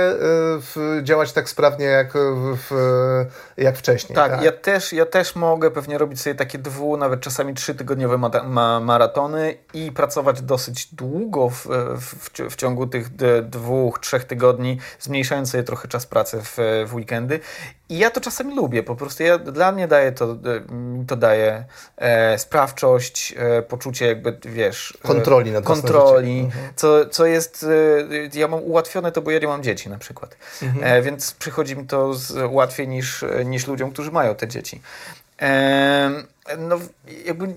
działać 1.04 1.34
tak 1.34 1.50
sprawnie 1.50 1.86
jak, 1.86 2.14
w, 2.70 2.72
jak 3.58 3.78
wcześniej. 3.78 4.16
Tak, 4.16 4.32
tak, 4.32 4.44
Ja, 4.44 4.52
też, 4.52 4.94
ja 4.94 5.06
też 5.06 5.36
mogę 5.36 5.72
pewnie 5.72 5.98
robić 5.98 6.22
sobie 6.22 6.36
takie 6.36 6.58
dwu, 6.58 6.98
nawet 6.98 7.22
czasami 7.22 7.54
trzytygodniowe 7.54 8.18
ma 8.44 8.80
maratony 8.80 9.58
i 9.74 9.92
pracować 9.92 10.42
dosyć 10.42 10.96
długo 10.96 11.33
długo 11.34 11.50
w, 11.50 11.68
w, 11.98 12.30
w, 12.50 12.56
ciągu 12.56 12.88
tych 12.88 13.10
dwóch, 13.44 14.00
trzech 14.00 14.26
tygodni, 14.26 14.78
zmniejszając 15.00 15.52
sobie 15.52 15.64
trochę 15.64 15.88
czas 15.88 16.06
pracy 16.06 16.42
w, 16.44 16.58
w 16.88 16.96
weekendy. 16.96 17.40
I 17.90 17.98
ja 17.98 18.12
to 18.12 18.22
czasami 18.22 18.56
lubię, 18.56 18.84
po 18.84 18.96
prostu 18.96 19.24
ja, 19.24 19.38
dla 19.38 19.72
mnie 19.72 19.88
daje 19.88 20.12
to, 20.12 20.38
to 21.08 21.16
daje 21.16 21.66
e, 21.98 22.38
sprawczość, 22.40 23.34
e, 23.38 23.62
poczucie 23.62 24.08
jakby, 24.08 24.38
wiesz... 24.46 24.98
E, 25.06 25.08
kontroli 25.08 25.52
nad 25.52 25.64
Kontroli, 25.64 26.40
mhm. 26.40 26.74
co, 26.76 27.06
co 27.06 27.26
jest... 27.26 27.66
E, 28.34 28.40
ja 28.40 28.48
mam 28.48 28.64
ułatwione 28.64 29.12
to, 29.12 29.22
bo 29.22 29.32
ja 29.32 29.40
nie 29.40 29.48
mam 29.48 29.64
dzieci 29.64 29.90
na 29.90 29.98
przykład. 29.98 30.38
Mhm. 30.62 30.84
E, 30.84 31.02
więc 31.02 31.34
przychodzi 31.34 31.76
mi 31.76 31.88
to 31.88 32.14
z, 32.14 32.52
łatwiej 32.52 32.88
niż, 32.88 33.26
niż 33.46 33.68
ludziom, 33.68 33.92
którzy 33.92 34.12
mają 34.12 34.36
te 34.36 34.48
dzieci. 34.48 34.82
E, 35.42 36.12
no 36.58 36.80
jakby 37.26 37.48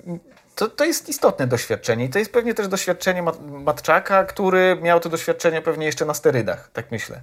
to, 0.56 0.68
to 0.68 0.84
jest 0.84 1.08
istotne 1.08 1.46
doświadczenie 1.46 2.04
i 2.04 2.08
to 2.08 2.18
jest 2.18 2.32
pewnie 2.32 2.54
też 2.54 2.68
doświadczenie 2.68 3.22
Mat 3.22 3.38
Matczaka, 3.50 4.24
który 4.24 4.78
miał 4.82 5.00
to 5.00 5.08
doświadczenie 5.08 5.62
pewnie 5.62 5.86
jeszcze 5.86 6.04
na 6.04 6.14
sterydach, 6.14 6.70
tak 6.72 6.90
myślę. 6.90 7.20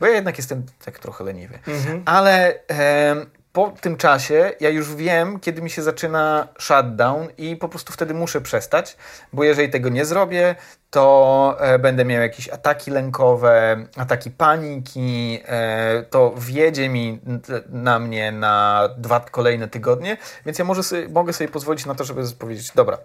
Bo 0.00 0.06
ja 0.06 0.12
jednak 0.14 0.36
jestem 0.36 0.66
tak 0.84 0.98
trochę 0.98 1.24
leniwy. 1.24 1.58
Mhm. 1.66 2.02
Ale 2.06 2.60
e, 2.70 3.16
po 3.58 3.72
tym 3.80 3.96
czasie 3.96 4.52
ja 4.60 4.68
już 4.68 4.94
wiem, 4.94 5.40
kiedy 5.40 5.62
mi 5.62 5.70
się 5.70 5.82
zaczyna 5.82 6.48
shutdown 6.58 7.28
i 7.38 7.56
po 7.56 7.68
prostu 7.68 7.92
wtedy 7.92 8.14
muszę 8.14 8.40
przestać, 8.40 8.96
bo 9.32 9.44
jeżeli 9.44 9.70
tego 9.70 9.88
nie 9.88 10.04
zrobię, 10.04 10.54
to 10.90 11.56
e, 11.60 11.78
będę 11.78 12.04
miał 12.04 12.22
jakieś 12.22 12.48
ataki 12.48 12.90
lękowe, 12.90 13.76
ataki 13.96 14.30
paniki, 14.30 15.40
e, 15.46 16.02
to 16.02 16.34
wjedzie 16.36 16.88
mi 16.88 17.20
na 17.68 17.98
mnie 17.98 18.32
na 18.32 18.88
dwa 18.98 19.20
kolejne 19.20 19.68
tygodnie, 19.68 20.16
więc 20.46 20.58
ja 20.58 20.64
może 20.64 20.82
sobie, 20.82 21.08
mogę 21.08 21.32
sobie 21.32 21.48
pozwolić 21.48 21.86
na 21.86 21.94
to, 21.94 22.04
żeby 22.04 22.22
powiedzieć, 22.38 22.72
dobra, 22.74 22.98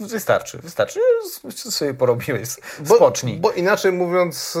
Wystarczy, 0.00 0.58
wystarczy. 0.58 1.00
sobie 1.54 1.94
porobiłeś, 1.94 2.48
spocznij. 2.84 3.36
Bo, 3.36 3.48
bo 3.48 3.54
inaczej 3.54 3.92
mówiąc, 3.92 4.56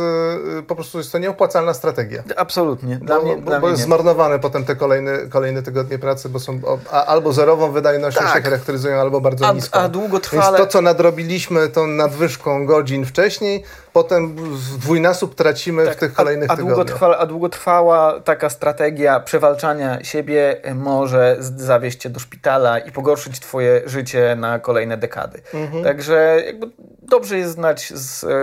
y, 0.58 0.62
po 0.62 0.74
prostu 0.74 0.98
jest 0.98 1.12
to 1.12 1.18
nieopłacalna 1.18 1.74
strategia. 1.74 2.22
Absolutnie. 2.36 2.96
Dla 2.96 3.16
bo, 3.16 3.22
mnie, 3.22 3.36
bo, 3.36 3.42
dla 3.42 3.60
bo 3.60 3.68
jest 3.68 3.82
zmarnowane 3.82 4.38
potem 4.38 4.64
te 4.64 4.76
kolejne, 4.76 5.18
kolejne 5.18 5.62
tygodnie 5.62 5.98
pracy, 5.98 6.28
bo 6.28 6.40
są 6.40 6.60
albo 6.90 7.32
zerową 7.32 7.72
wydajnością 7.72 8.20
tak. 8.20 8.36
się 8.36 8.42
charakteryzują, 8.42 9.00
albo 9.00 9.20
bardzo 9.20 9.46
a, 9.46 9.52
niską. 9.52 9.80
A 9.80 9.88
długotrwale... 9.88 10.58
Więc 10.58 10.68
to, 10.68 10.72
co 10.72 10.82
nadrobiliśmy 10.82 11.68
tą 11.68 11.86
nadwyżką 11.86 12.66
godzin 12.66 13.06
wcześniej, 13.06 13.64
potem 13.92 14.36
dwójnasób 14.78 15.34
tracimy 15.34 15.84
tak, 15.84 15.96
w 15.96 16.00
tych 16.00 16.12
kolejnych 16.12 16.50
a, 16.50 16.52
a. 16.52 16.56
Długotrwała, 16.56 17.18
a 17.18 17.26
długotrwała 17.26 18.20
taka 18.20 18.50
strategia 18.50 19.20
przewalczania 19.20 20.04
siebie 20.04 20.56
może 20.74 21.36
zawieść 21.40 21.98
cię 21.98 22.10
do 22.10 22.20
szpitala 22.20 22.78
i 22.78 22.92
pogorszyć 22.92 23.40
twoje 23.40 23.82
życie 23.86 24.36
na 24.38 24.58
kolejne 24.58 24.96
dekady. 24.96 25.42
Mhm. 25.54 25.84
Także 25.84 26.42
jakby 26.46 26.70
dobrze 27.02 27.38
jest 27.38 27.52
znać 27.52 27.92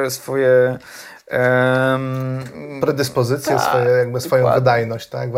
swoje 0.10 0.78
Um, 1.32 2.80
predyspozycje, 2.82 3.56
tak, 3.56 3.70
swoje, 3.70 3.90
jakby 3.90 4.22
swoją 4.22 4.42
dokładnie. 4.42 4.62
wydajność. 4.62 5.10
Tak? 5.10 5.30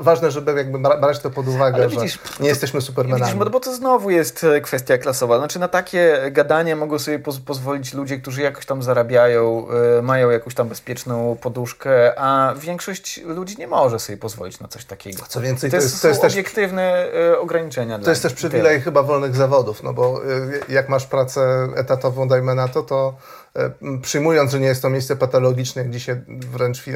ważne, 0.00 0.30
żeby 0.30 0.54
jakby 0.54 0.78
brać 0.78 1.18
to 1.18 1.30
pod 1.30 1.48
uwagę, 1.48 1.76
Ale 1.76 1.88
widzisz, 1.88 2.12
że 2.12 2.44
nie 2.44 2.48
jesteśmy 2.48 2.80
supermenami. 2.80 3.32
Widzisz, 3.32 3.50
bo 3.50 3.60
to 3.60 3.74
znowu 3.74 4.10
jest 4.10 4.44
e, 4.44 4.60
kwestia 4.60 4.98
klasowa. 4.98 5.38
Znaczy 5.38 5.58
na 5.58 5.68
takie 5.68 6.30
gadanie 6.30 6.76
mogą 6.76 6.98
sobie 6.98 7.18
poz 7.18 7.38
pozwolić 7.40 7.94
ludzie, 7.94 8.18
którzy 8.18 8.42
jakoś 8.42 8.66
tam 8.66 8.82
zarabiają, 8.82 9.66
y, 9.98 10.02
mają 10.02 10.30
jakąś 10.30 10.54
tam 10.54 10.68
bezpieczną 10.68 11.36
poduszkę, 11.40 12.20
a 12.20 12.54
większość 12.56 13.20
ludzi 13.24 13.56
nie 13.58 13.66
może 13.66 13.98
sobie 13.98 14.18
pozwolić 14.18 14.60
na 14.60 14.68
coś 14.68 14.84
takiego. 14.84 15.24
Co 15.28 15.40
więcej, 15.40 15.70
to, 15.70 15.76
to 15.76 15.82
jest, 15.82 16.02
to 16.02 16.08
jest 16.08 16.24
obiektywne 16.24 17.06
y, 17.32 17.38
ograniczenia. 17.38 17.98
To 17.98 18.10
jest 18.10 18.22
też 18.22 18.32
przywilej 18.32 18.80
chyba 18.80 19.02
wolnych 19.02 19.36
zawodów, 19.36 19.82
no 19.82 19.92
bo 19.92 20.24
y, 20.24 20.60
jak 20.68 20.88
masz 20.88 21.06
pracę 21.06 21.68
etatową, 21.76 22.28
dajmy 22.28 22.54
na 22.54 22.68
to, 22.68 22.82
to 22.82 23.14
E, 23.45 23.45
przyjmując, 24.02 24.52
że 24.52 24.60
nie 24.60 24.66
jest 24.66 24.82
to 24.82 24.90
miejsce 24.90 25.16
patologiczne, 25.16 25.84
gdzie 25.84 26.00
się 26.00 26.20
wręcz 26.28 26.82
w 26.82 26.86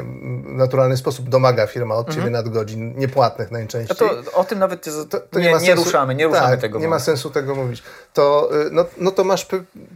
naturalny 0.45 0.97
sposób 0.97 1.29
domaga 1.29 1.67
firma 1.67 1.95
od 1.95 2.07
ciebie 2.07 2.27
mhm. 2.27 2.33
nadgodzin, 2.33 2.99
niepłatnych 2.99 3.51
najczęściej. 3.51 3.97
to 3.97 4.11
o 4.33 4.45
tym 4.45 4.59
nawet 4.59 4.85
to, 5.11 5.21
to 5.21 5.41
nie, 5.41 5.53
nie, 5.53 5.59
nie, 5.59 5.75
ruszamy, 5.75 6.15
nie 6.15 6.27
ruszamy 6.27 6.51
tak, 6.51 6.61
tego. 6.61 6.79
Nie 6.79 6.89
ma 6.89 6.99
sensu 6.99 7.31
tego 7.31 7.55
mówić. 7.55 7.83
To, 8.15 8.51
y, 8.67 8.71
no, 8.73 8.85
no 8.99 9.11
to 9.11 9.25
masz 9.25 9.47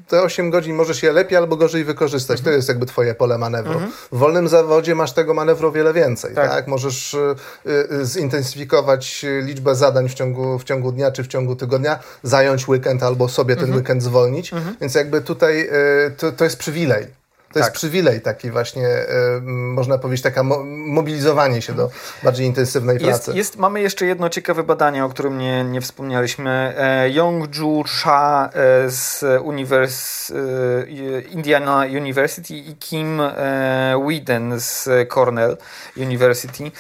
te 0.08 0.22
8 0.22 0.50
godzin, 0.50 0.76
możesz 0.76 1.02
je 1.02 1.12
lepiej 1.12 1.38
albo 1.38 1.56
gorzej 1.56 1.84
wykorzystać. 1.84 2.38
Mhm. 2.38 2.44
To 2.44 2.56
jest 2.56 2.68
jakby 2.68 2.86
twoje 2.86 3.14
pole 3.14 3.38
manewru. 3.38 3.72
Mhm. 3.72 3.92
W 4.12 4.18
wolnym 4.18 4.48
zawodzie 4.48 4.94
masz 4.94 5.12
tego 5.12 5.34
manewru 5.34 5.72
wiele 5.72 5.92
więcej. 5.92 6.34
Tak. 6.34 6.50
tak? 6.50 6.66
Możesz 6.66 7.14
y, 7.14 7.34
y, 7.66 8.06
zintensyfikować 8.06 9.24
liczbę 9.42 9.74
zadań 9.74 10.08
w 10.08 10.14
ciągu, 10.14 10.58
w 10.58 10.64
ciągu 10.64 10.92
dnia 10.92 11.10
czy 11.10 11.24
w 11.24 11.28
ciągu 11.28 11.56
tygodnia, 11.56 11.98
zająć 12.22 12.68
weekend 12.68 13.02
albo 13.02 13.28
sobie 13.28 13.54
ten 13.54 13.64
mhm. 13.64 13.78
weekend 13.78 14.02
zwolnić. 14.02 14.52
Mhm. 14.52 14.76
Więc 14.80 14.94
jakby 14.94 15.20
tutaj 15.20 15.70
to, 16.16 16.32
to 16.32 16.44
jest 16.44 16.53
jest 16.54 16.60
przywilej. 16.60 17.23
To 17.52 17.58
jest 17.58 17.72
przywilej 17.72 18.20
taki 18.20 18.50
właśnie, 18.50 18.88
można 19.42 19.98
powiedzieć, 19.98 20.22
taka 20.22 20.42
mo 20.42 20.64
mobilizowanie 20.64 21.62
się 21.62 21.72
do 21.72 21.90
bardziej 22.22 22.46
intensywnej 22.46 22.98
pracy. 22.98 23.30
Jest, 23.30 23.36
jest, 23.36 23.56
mamy 23.56 23.80
jeszcze 23.80 24.06
jedno 24.06 24.28
ciekawe 24.28 24.62
badanie, 24.62 25.04
o 25.04 25.08
którym 25.08 25.38
nie, 25.38 25.64
nie 25.64 25.80
wspomnieliśmy. 25.80 26.74
Yongju 27.10 27.84
Cha 27.86 28.50
z 28.86 29.24
Univers 29.42 30.32
Indiana 31.30 31.84
University 31.90 32.54
i 32.54 32.76
Kim 32.76 33.22
Whedon 34.06 34.60
z 34.60 34.88
Cornell 35.08 35.56
University 35.96 36.70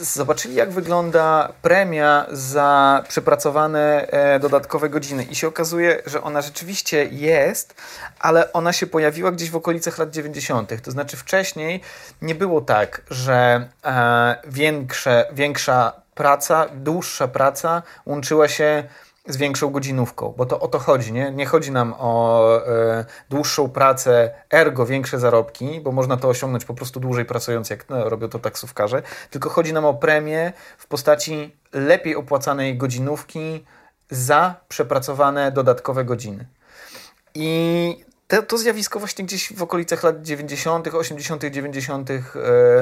zobaczyli, 0.00 0.54
jak 0.54 0.70
wygląda 0.70 1.52
premia 1.62 2.26
za 2.32 3.02
przepracowane 3.08 4.08
dodatkowe 4.40 4.88
godziny. 4.88 5.24
I 5.24 5.34
się 5.34 5.48
okazuje, 5.48 6.02
że 6.06 6.22
ona 6.22 6.42
rzeczywiście 6.42 7.04
jest, 7.04 7.74
ale 8.20 8.52
ona 8.52 8.72
się 8.72 8.86
pojawiła 8.86 9.32
gdzieś 9.32 9.50
w 9.50 9.56
okolicach 9.58 9.98
lat 9.98 10.10
90. 10.10 10.82
To 10.82 10.90
znaczy 10.90 11.16
wcześniej 11.16 11.80
nie 12.22 12.34
było 12.34 12.60
tak, 12.60 13.02
że 13.10 13.68
e, 13.84 14.36
większe, 14.46 15.26
większa 15.32 15.92
praca, 16.14 16.66
dłuższa 16.74 17.28
praca 17.28 17.82
łączyła 18.06 18.48
się 18.48 18.84
z 19.28 19.36
większą 19.36 19.70
godzinówką, 19.70 20.34
bo 20.36 20.46
to 20.46 20.60
o 20.60 20.68
to 20.68 20.78
chodzi, 20.78 21.12
nie? 21.12 21.30
Nie 21.30 21.46
chodzi 21.46 21.70
nam 21.70 21.94
o 21.98 22.50
e, 22.66 23.04
dłuższą 23.30 23.68
pracę, 23.68 24.30
ergo 24.50 24.86
większe 24.86 25.18
zarobki, 25.18 25.80
bo 25.80 25.92
można 25.92 26.16
to 26.16 26.28
osiągnąć 26.28 26.64
po 26.64 26.74
prostu 26.74 27.00
dłużej 27.00 27.24
pracując, 27.24 27.70
jak 27.70 27.88
no, 27.88 28.08
robią 28.08 28.28
to 28.28 28.38
taksówkarze, 28.38 29.02
tylko 29.30 29.50
chodzi 29.50 29.72
nam 29.72 29.84
o 29.84 29.94
premię 29.94 30.52
w 30.78 30.86
postaci 30.86 31.56
lepiej 31.72 32.16
opłacanej 32.16 32.76
godzinówki 32.76 33.64
za 34.10 34.54
przepracowane 34.68 35.52
dodatkowe 35.52 36.04
godziny. 36.04 36.46
I 37.34 38.07
to, 38.28 38.42
to 38.42 38.58
zjawisko 38.58 38.98
właśnie 38.98 39.24
gdzieś 39.24 39.52
w 39.52 39.62
okolicach 39.62 40.02
lat 40.02 40.22
90., 40.22 40.88
80., 40.94 41.44
90. 41.44 42.10
E, 42.10 42.20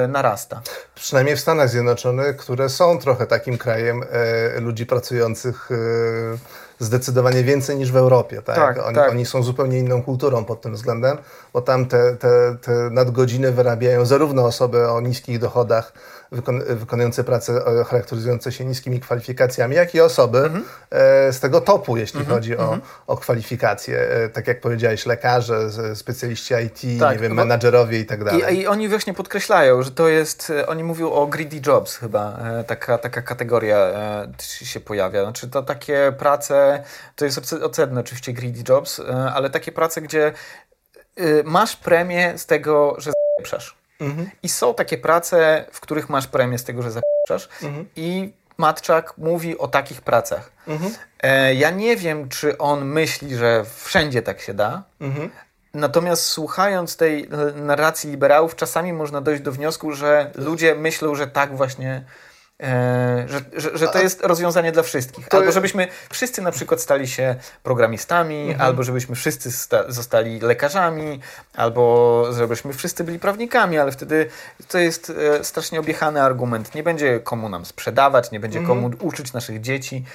narasta. 0.07 0.61
Przynajmniej 0.95 1.35
w 1.35 1.39
Stanach 1.39 1.69
Zjednoczonych, 1.69 2.37
które 2.37 2.69
są 2.69 2.99
trochę 2.99 3.27
takim 3.27 3.57
krajem 3.57 4.03
e, 4.11 4.59
ludzi 4.59 4.85
pracujących 4.85 5.69
e, 5.71 5.75
zdecydowanie 6.79 7.43
więcej 7.43 7.77
niż 7.77 7.91
w 7.91 7.97
Europie. 7.97 8.41
Tak? 8.41 8.55
tak, 8.55 8.85
oni, 8.85 8.95
tak. 8.95 9.11
oni, 9.11 9.25
są 9.25 9.43
zupełnie 9.43 9.79
inną 9.79 10.03
kulturą 10.03 10.45
pod 10.45 10.61
tym 10.61 10.73
względem, 10.73 11.17
bo 11.53 11.61
tam 11.61 11.85
te, 11.85 12.15
te, 12.15 12.57
te 12.61 12.71
nadgodziny 12.91 13.51
wyrabiają 13.51 14.05
zarówno 14.05 14.45
osoby 14.45 14.89
o 14.89 15.01
niskich 15.01 15.39
dochodach, 15.39 15.93
wykonujące 16.69 17.23
pracę 17.23 17.61
charakteryzujące 17.87 18.51
się 18.51 18.65
niskimi 18.65 18.99
kwalifikacjami, 18.99 19.75
jak 19.75 19.95
i 19.95 20.01
osoby 20.01 20.37
mhm. 20.37 20.65
e, 20.89 21.33
z 21.33 21.39
tego 21.39 21.61
topu, 21.61 21.97
jeśli 21.97 22.19
mhm. 22.19 22.37
chodzi 22.37 22.57
o, 22.57 22.61
mhm. 22.61 22.81
o 23.07 23.17
kwalifikacje. 23.17 23.99
E, 23.99 24.29
tak 24.29 24.47
jak 24.47 24.61
powiedziałeś, 24.61 25.05
lekarze, 25.05 25.69
specjaliści 25.95 26.53
IT, 26.65 26.99
tak, 26.99 27.15
nie 27.15 27.21
wiem, 27.21 27.33
menadżerowie 27.33 27.99
i 27.99 28.05
tak 28.05 28.23
dalej. 28.23 28.55
I, 28.55 28.59
I, 28.59 28.67
oni 28.67 28.89
właśnie 28.89 29.13
podkreślają, 29.13 29.83
że 29.83 29.91
to 29.91 30.07
jest, 30.07 30.49
e, 30.49 30.67
oni 30.67 30.83
mówią 30.83 31.11
o 31.11 31.27
greedy 31.27 31.61
jobs 31.65 31.95
chyba, 31.95 32.37
e, 32.37 32.63
taka, 32.63 32.97
taka 32.97 33.21
kategoria 33.21 33.77
e, 33.77 34.27
się 34.65 34.79
pojawia. 34.79 35.23
Znaczy 35.23 35.47
to 35.47 35.63
takie 35.63 36.13
prace, 36.17 36.83
to 37.15 37.25
jest 37.25 37.53
ocenne 37.53 37.99
oczywiście 37.99 38.33
greedy 38.33 38.63
jobs, 38.69 38.99
e, 38.99 39.03
ale 39.13 39.49
takie 39.49 39.71
prace, 39.71 40.01
gdzie 40.01 40.33
masz 41.45 41.75
premię 41.75 42.37
z 42.37 42.45
tego, 42.45 42.95
że 42.97 43.11
zapieprzasz. 43.11 43.77
Mhm. 43.99 44.29
I 44.43 44.49
są 44.49 44.73
takie 44.73 44.97
prace, 44.97 45.65
w 45.71 45.79
których 45.79 46.09
masz 46.09 46.27
premię 46.27 46.57
z 46.57 46.63
tego, 46.63 46.81
że 46.81 46.91
zapiszesz. 46.91 47.49
Mhm. 47.63 47.85
I 47.95 48.33
Matczak 48.57 49.17
mówi 49.17 49.57
o 49.57 49.67
takich 49.67 50.01
pracach. 50.01 50.51
Mhm. 50.67 50.93
E, 51.23 51.53
ja 51.55 51.69
nie 51.69 51.95
wiem, 51.95 52.29
czy 52.29 52.57
on 52.57 52.85
myśli, 52.85 53.35
że 53.35 53.65
wszędzie 53.75 54.21
tak 54.21 54.41
się 54.41 54.53
da. 54.53 54.83
Mhm. 55.01 55.29
Natomiast 55.73 56.23
słuchając 56.23 56.97
tej 56.97 57.29
narracji 57.55 58.11
liberałów, 58.11 58.55
czasami 58.55 58.93
można 58.93 59.21
dojść 59.21 59.41
do 59.41 59.51
wniosku, 59.51 59.91
że 59.91 60.31
ludzie 60.35 60.75
myślą, 60.75 61.15
że 61.15 61.27
tak 61.27 61.57
właśnie 61.57 62.03
że, 63.27 63.41
że, 63.55 63.77
że, 63.77 63.87
to 63.87 63.99
jest 63.99 64.23
rozwiązanie 64.23 64.71
dla 64.71 64.83
wszystkich. 64.83 65.27
Albo 65.31 65.51
żebyśmy 65.51 65.87
wszyscy 66.09 66.41
na 66.41 66.51
przykład 66.51 66.81
stali 66.81 67.07
się 67.07 67.35
programistami, 67.63 68.41
mhm. 68.41 68.61
albo 68.61 68.83
żebyśmy 68.83 69.15
wszyscy 69.15 69.51
zostali 69.87 70.39
lekarzami, 70.39 71.19
albo 71.53 72.23
żebyśmy 72.33 72.73
wszyscy 72.73 73.03
byli 73.03 73.19
prawnikami, 73.19 73.77
ale 73.77 73.91
wtedy 73.91 74.29
to 74.67 74.77
jest 74.77 75.09
e, 75.09 75.43
strasznie 75.43 75.79
objechany 75.79 76.21
argument. 76.21 76.75
Nie 76.75 76.83
będzie 76.83 77.19
komu 77.19 77.49
nam 77.49 77.65
sprzedawać, 77.65 78.31
nie 78.31 78.39
będzie 78.39 78.59
mhm. 78.59 78.81
komu 78.81 78.95
uczyć 79.01 79.33
naszych 79.33 79.61
dzieci 79.61 80.05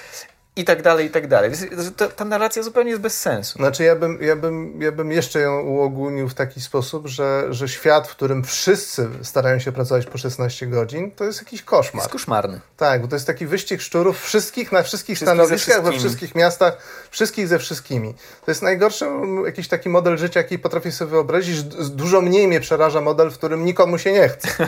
i 0.55 0.65
tak 0.65 0.81
dalej, 0.81 1.05
i 1.05 1.09
tak 1.09 1.27
dalej. 1.27 1.51
Ta, 1.97 2.07
ta 2.07 2.25
narracja 2.25 2.63
zupełnie 2.63 2.89
jest 2.89 3.01
bez 3.01 3.19
sensu. 3.19 3.59
Znaczy 3.59 3.83
ja 3.83 3.95
bym, 3.95 4.17
ja 4.21 4.35
bym, 4.35 4.81
ja 4.81 4.91
bym 4.91 5.11
jeszcze 5.11 5.39
ją 5.39 5.61
uogólnił 5.61 6.29
w 6.29 6.33
taki 6.33 6.61
sposób, 6.61 7.07
że, 7.07 7.45
że 7.49 7.67
świat, 7.67 8.07
w 8.07 8.11
którym 8.11 8.43
wszyscy 8.43 9.09
starają 9.21 9.59
się 9.59 9.71
pracować 9.71 10.05
po 10.05 10.17
16 10.17 10.67
godzin, 10.67 11.11
to 11.11 11.23
jest 11.23 11.39
jakiś 11.39 11.61
koszmar. 11.61 12.03
Jest 12.03 12.11
koszmarny. 12.11 12.59
Tak, 12.77 13.01
bo 13.01 13.07
to 13.07 13.15
jest 13.15 13.27
taki 13.27 13.45
wyścig 13.45 13.81
szczurów 13.81 14.21
wszystkich, 14.21 14.71
na 14.71 14.83
wszystkich, 14.83 15.17
wszystkich 15.17 15.35
stanowiskach, 15.35 15.83
we 15.83 15.91
wszystkich 15.91 16.35
miastach, 16.35 16.77
wszystkich 17.11 17.47
ze 17.47 17.59
wszystkimi. 17.59 18.13
To 18.45 18.51
jest 18.51 18.61
najgorszy 18.61 19.05
jakiś 19.45 19.67
taki 19.67 19.89
model 19.89 20.17
życia, 20.17 20.39
jaki 20.39 20.59
potrafię 20.59 20.91
sobie 20.91 21.11
wyobrazić. 21.11 21.63
Dużo 21.89 22.21
mniej 22.21 22.47
mnie 22.47 22.59
przeraża 22.59 23.01
model, 23.01 23.31
w 23.31 23.37
którym 23.37 23.65
nikomu 23.65 23.97
się 23.97 24.11
nie 24.11 24.29
chce. 24.29 24.47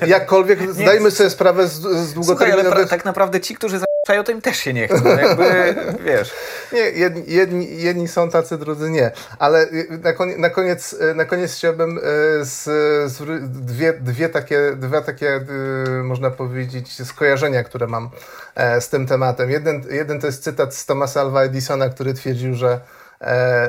E, 0.00 0.06
jakkolwiek 0.06 0.60
nie, 0.60 0.72
zdajmy 0.72 1.10
sobie 1.10 1.30
sprawę 1.30 1.68
z, 1.68 1.72
z 1.72 2.14
długoterminowych... 2.14 2.64
Słuchaj, 2.64 2.80
ale 2.80 2.86
tak 2.86 3.04
naprawdę 3.04 3.40
ci, 3.40 3.54
którzy 3.54 3.80
zapraszają, 4.10 4.24
to 4.24 4.32
im 4.32 4.40
też 4.40 4.56
się 4.56 4.72
nie 4.72 4.88
chce. 4.88 5.22
Jakby, 5.22 5.74
wiesz. 6.10 6.32
Nie, 6.72 6.80
jedni, 6.80 7.24
jedni, 7.26 7.82
jedni, 7.82 8.08
są 8.08 8.30
tacy, 8.30 8.58
drudzy 8.58 8.90
nie. 8.90 9.10
Ale 9.38 9.66
na 10.02 10.12
koniec, 10.12 10.38
na 10.38 10.50
koniec, 10.50 10.96
na 11.14 11.24
koniec 11.24 11.54
chciałbym 11.54 11.98
e, 11.98 12.00
z, 12.44 12.64
z 13.12 13.22
dwie, 13.64 13.92
dwie 13.92 14.28
takie, 14.28 14.72
dwa 14.76 15.00
takie, 15.00 15.34
e, 15.34 16.02
można 16.02 16.30
powiedzieć, 16.30 17.06
skojarzenia, 17.06 17.64
które 17.64 17.86
mam 17.86 18.10
e, 18.54 18.80
z 18.80 18.88
tym 18.88 19.06
tematem. 19.06 19.50
Jeden, 19.50 19.82
jeden 19.90 20.20
to 20.20 20.26
jest 20.26 20.42
cytat 20.42 20.74
z 20.74 20.86
Thomasa 20.86 21.20
Alva 21.20 21.42
Edisona, 21.42 21.88
który 21.88 22.14
twierdził, 22.14 22.54
że 22.54 22.80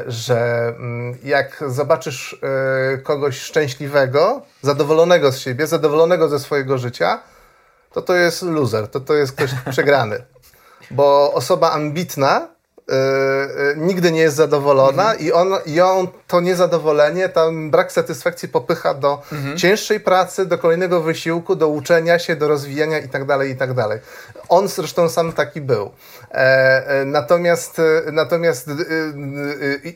że 0.08 0.68
mm, 0.78 1.18
jak 1.24 1.64
zobaczysz 1.68 2.42
kogoś 3.04 3.40
szczęśliwego, 3.40 4.42
zadowolonego 4.62 5.32
z 5.32 5.40
siebie, 5.40 5.68
zadowolonego 5.68 6.30
ze 6.30 6.40
swojego 6.40 6.78
życia, 6.78 7.20
to 7.94 8.02
to 8.02 8.16
jest 8.16 8.42
loser, 8.42 8.88
to 8.88 9.00
to 9.00 9.14
jest 9.14 9.32
ktoś 9.32 9.52
przegrany. 9.72 10.24
Bo 10.92 11.34
osoba 11.34 11.72
ambitna 11.72 12.48
Yy, 12.88 13.76
nigdy 13.78 14.12
nie 14.12 14.20
jest 14.20 14.36
zadowolona 14.36 15.12
mhm. 15.12 15.20
i 15.20 15.32
on, 15.32 15.54
ją 15.66 16.08
to 16.32 16.42
niezadowolenie, 16.42 17.30
ten 17.30 17.72
brak 17.72 17.92
satysfakcji 17.92 18.50
popycha 18.50 18.94
do 18.94 19.22
mhm. 19.32 19.58
cięższej 19.58 20.00
pracy, 20.00 20.46
do 20.46 20.58
kolejnego 20.58 21.02
wysiłku, 21.02 21.56
do 21.56 21.68
uczenia 21.68 22.20
się, 22.20 22.36
do 22.36 22.48
rozwijania 22.48 23.00
itd. 23.00 23.26
Tak 23.28 23.48
itd. 23.48 23.84
Tak 23.90 24.00
on 24.52 24.68
zresztą 24.68 25.10
sam 25.10 25.34
taki 25.34 25.62
był. 25.62 25.92
E, 26.32 26.38
e, 26.88 27.06
natomiast 27.06 27.80
e, 27.80 28.12
natomiast 28.12 28.70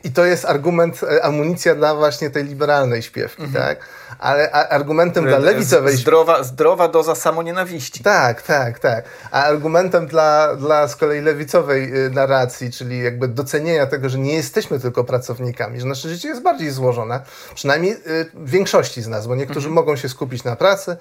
i 0.04 0.12
to 0.12 0.24
jest 0.24 0.44
argument, 0.44 1.00
amunicja 1.22 1.74
dla 1.74 1.94
właśnie 1.94 2.30
tej 2.30 2.44
liberalnej 2.44 3.02
śpiewki, 3.02 3.42
mhm. 3.42 3.66
tak? 3.66 3.78
Ale 4.18 4.50
argumentem 4.50 5.24
dla 5.24 5.38
lewicowej... 5.38 5.96
Zdrowa, 5.96 6.42
zdrowa 6.42 6.88
doza 6.88 7.14
samonienawiści. 7.14 8.02
Tak, 8.02 8.42
tak, 8.42 8.78
tak. 8.78 9.04
A 9.30 9.44
argumentem 9.44 10.06
dla, 10.06 10.56
dla 10.56 10.88
z 10.88 10.96
kolei 10.96 11.20
lewicowej 11.20 11.92
narracji, 12.10 12.70
czyli 12.70 13.02
jakby 13.02 13.28
docenienia 13.28 13.86
tego, 13.86 14.08
że 14.08 14.18
nie 14.18 14.34
jesteśmy 14.34 14.80
tylko 14.80 15.04
pracownikami, 15.04 15.80
że 15.80 15.86
nasze 15.86 16.08
życie 16.08 16.25
jest 16.26 16.42
bardziej 16.42 16.70
złożone, 16.70 17.20
przynajmniej 17.54 17.96
w 18.34 18.50
większości 18.50 19.02
z 19.02 19.08
nas, 19.08 19.26
bo 19.26 19.34
niektórzy 19.34 19.68
mhm. 19.68 19.74
mogą 19.74 19.96
się 19.96 20.08
skupić 20.08 20.44
na 20.44 20.56
pracy, 20.56 20.96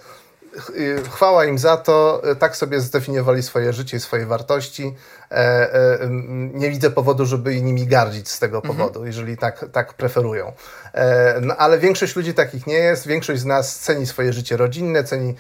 chwała 1.12 1.46
im 1.46 1.60
za 1.60 1.78
to, 1.78 2.22
tak 2.40 2.58
sobie 2.58 2.80
zdefiniowali 2.82 3.44
swoje 3.44 3.74
życie 3.74 3.98
i 3.98 4.00
swoje 4.00 4.26
wartości. 4.26 4.94
E, 5.32 5.74
e, 5.74 6.08
nie 6.54 6.70
widzę 6.70 6.90
powodu, 6.90 7.26
żeby 7.26 7.62
nimi 7.62 7.88
gardzić 7.88 8.30
z 8.30 8.40
tego 8.40 8.58
mhm. 8.58 8.76
powodu, 8.76 9.00
mhm. 9.00 9.08
jeżeli 9.08 9.38
tak, 9.38 9.66
tak 9.72 9.94
preferują. 9.94 10.54
E, 10.94 11.42
no, 11.42 11.56
ale 11.58 11.80
większość 11.80 12.16
ludzi 12.16 12.34
takich 12.34 12.68
nie 12.68 12.74
jest. 12.74 13.08
Większość 13.08 13.42
z 13.42 13.46
nas 13.46 13.80
ceni 13.80 14.06
swoje 14.06 14.34
życie 14.34 14.58
rodzinne, 14.58 15.04
ceni 15.04 15.36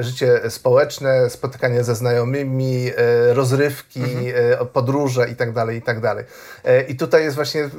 życie 0.00 0.40
społeczne, 0.50 1.30
spotykanie 1.30 1.84
ze 1.84 1.94
znajomymi, 1.94 2.90
rozrywki, 3.32 4.02
mhm. 4.02 4.66
podróże 4.72 5.28
itd., 5.28 5.54
tak 5.54 5.74
itd. 5.74 6.24
Tak 6.62 6.88
I 6.88 6.96
tutaj 6.96 7.22
jest 7.22 7.36
właśnie, 7.36 7.70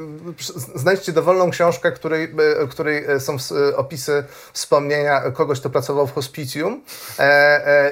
znajdźcie 0.76 1.12
dowolną 1.12 1.50
książkę, 1.50 1.92
której, 1.92 2.36
której 2.70 3.06
są 3.20 3.38
opisy 3.76 4.24
wspomnienia 4.54 5.22
kogoś, 5.32 5.60
kto 5.60 5.70
pracował 5.70 6.08
w 6.08 6.14
hospicjum 6.14 6.82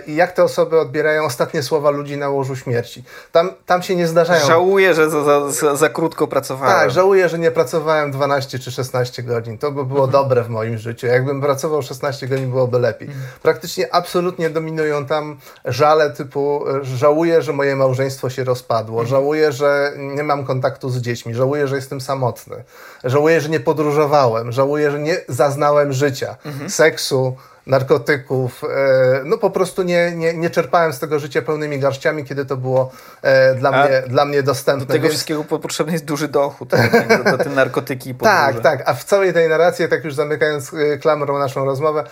i 0.07 0.15
jak 0.15 0.31
te 0.31 0.43
osoby 0.43 0.79
odbierają 0.79 1.23
ostatnie 1.23 1.63
słowa 1.63 1.89
ludzi 1.89 2.17
na 2.17 2.29
łożu 2.29 2.55
śmierci. 2.55 3.03
Tam, 3.31 3.51
tam 3.65 3.83
się 3.83 3.95
nie 3.95 4.07
zdarzają... 4.07 4.45
Żałuję, 4.47 4.93
że 4.93 5.09
za, 5.09 5.51
za, 5.51 5.75
za 5.75 5.89
krótko 5.89 6.27
pracowałem. 6.27 6.75
Tak, 6.75 6.91
żałuję, 6.91 7.29
że 7.29 7.39
nie 7.39 7.51
pracowałem 7.51 8.11
12 8.11 8.59
czy 8.59 8.71
16 8.71 9.23
godzin. 9.23 9.57
To 9.57 9.71
by 9.71 9.85
było 9.85 10.03
mhm. 10.03 10.11
dobre 10.23 10.43
w 10.43 10.49
moim 10.49 10.77
życiu. 10.77 11.07
Jakbym 11.07 11.41
pracował 11.41 11.81
16 11.81 12.27
godzin, 12.27 12.49
byłoby 12.51 12.79
lepiej. 12.79 13.07
Mhm. 13.07 13.25
Praktycznie 13.41 13.95
absolutnie 13.95 14.49
dominują 14.49 15.05
tam 15.05 15.37
żale 15.65 16.09
typu 16.09 16.63
żałuję, 16.81 17.41
że 17.41 17.53
moje 17.53 17.75
małżeństwo 17.75 18.29
się 18.29 18.43
rozpadło, 18.43 19.01
mhm. 19.01 19.09
żałuję, 19.09 19.51
że 19.51 19.93
nie 19.97 20.23
mam 20.23 20.45
kontaktu 20.45 20.89
z 20.89 20.97
dziećmi, 20.97 21.33
żałuję, 21.33 21.67
że 21.67 21.75
jestem 21.75 22.01
samotny, 22.01 22.63
żałuję, 23.03 23.41
że 23.41 23.49
nie 23.49 23.59
podróżowałem, 23.59 24.51
żałuję, 24.51 24.91
że 24.91 24.99
nie 24.99 25.17
zaznałem 25.27 25.93
życia, 25.93 26.35
mhm. 26.45 26.69
seksu, 26.69 27.35
narkotyków. 27.67 28.63
E, 28.63 29.21
no 29.25 29.37
po 29.37 29.49
prostu 29.49 29.83
nie, 29.83 30.11
nie, 30.15 30.33
nie 30.33 30.49
czerpałem 30.49 30.93
z 30.93 30.99
tego 30.99 31.19
życia 31.19 31.41
pełnymi 31.41 31.79
garściami, 31.79 32.23
kiedy 32.23 32.45
to 32.45 32.57
było 32.57 32.91
e, 33.21 33.55
dla, 33.55 33.71
mnie, 33.71 34.03
dla 34.07 34.25
mnie 34.25 34.43
dostępne. 34.43 34.85
Do 34.85 34.93
tego 34.93 35.03
więc... 35.03 35.13
wszystkiego 35.13 35.43
potrzebny 35.43 35.93
jest 35.93 36.05
duży 36.05 36.27
dochód, 36.27 36.69
do, 36.69 37.31
do, 37.31 37.43
te 37.43 37.49
narkotyki 37.49 38.09
i 38.09 38.15
Tak, 38.15 38.59
tak. 38.59 38.89
A 38.89 38.93
w 38.93 39.03
całej 39.03 39.33
tej 39.33 39.49
narracji, 39.49 39.87
tak 39.87 40.03
już 40.03 40.13
zamykając 40.13 40.73
e, 40.73 40.97
klamrą 40.97 41.39
naszą 41.39 41.65
rozmowę, 41.65 42.03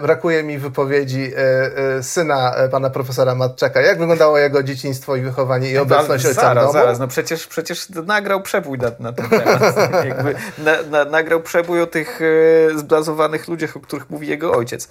brakuje 0.00 0.42
mi 0.42 0.58
wypowiedzi 0.58 1.32
syna 2.02 2.54
pana 2.70 2.90
profesora 2.90 3.34
Matczaka. 3.34 3.80
Jak 3.80 3.98
wyglądało 3.98 4.38
jego 4.38 4.62
dzieciństwo 4.62 5.16
i 5.16 5.20
wychowanie 5.20 5.70
i 5.70 5.78
obecność 5.78 6.26
ojca 6.26 6.40
zaraz, 6.40 6.64
w 6.64 6.66
domu? 6.66 6.72
Zaraz, 6.72 6.98
no 6.98 7.08
przecież, 7.08 7.46
przecież 7.46 7.88
nagrał 7.88 8.42
przebój 8.42 8.78
na, 8.78 8.90
na 9.00 9.12
ten 9.12 9.28
temat. 9.28 9.62
Jakby 10.08 10.34
na, 10.58 10.82
na, 10.82 11.04
nagrał 11.04 11.40
przebój 11.40 11.82
o 11.82 11.86
tych 11.86 12.20
zblazowanych 12.76 13.48
ludziach, 13.48 13.76
o 13.76 13.80
których 13.80 14.10
mówi 14.10 14.28
jego 14.28 14.52
ojciec. 14.52 14.88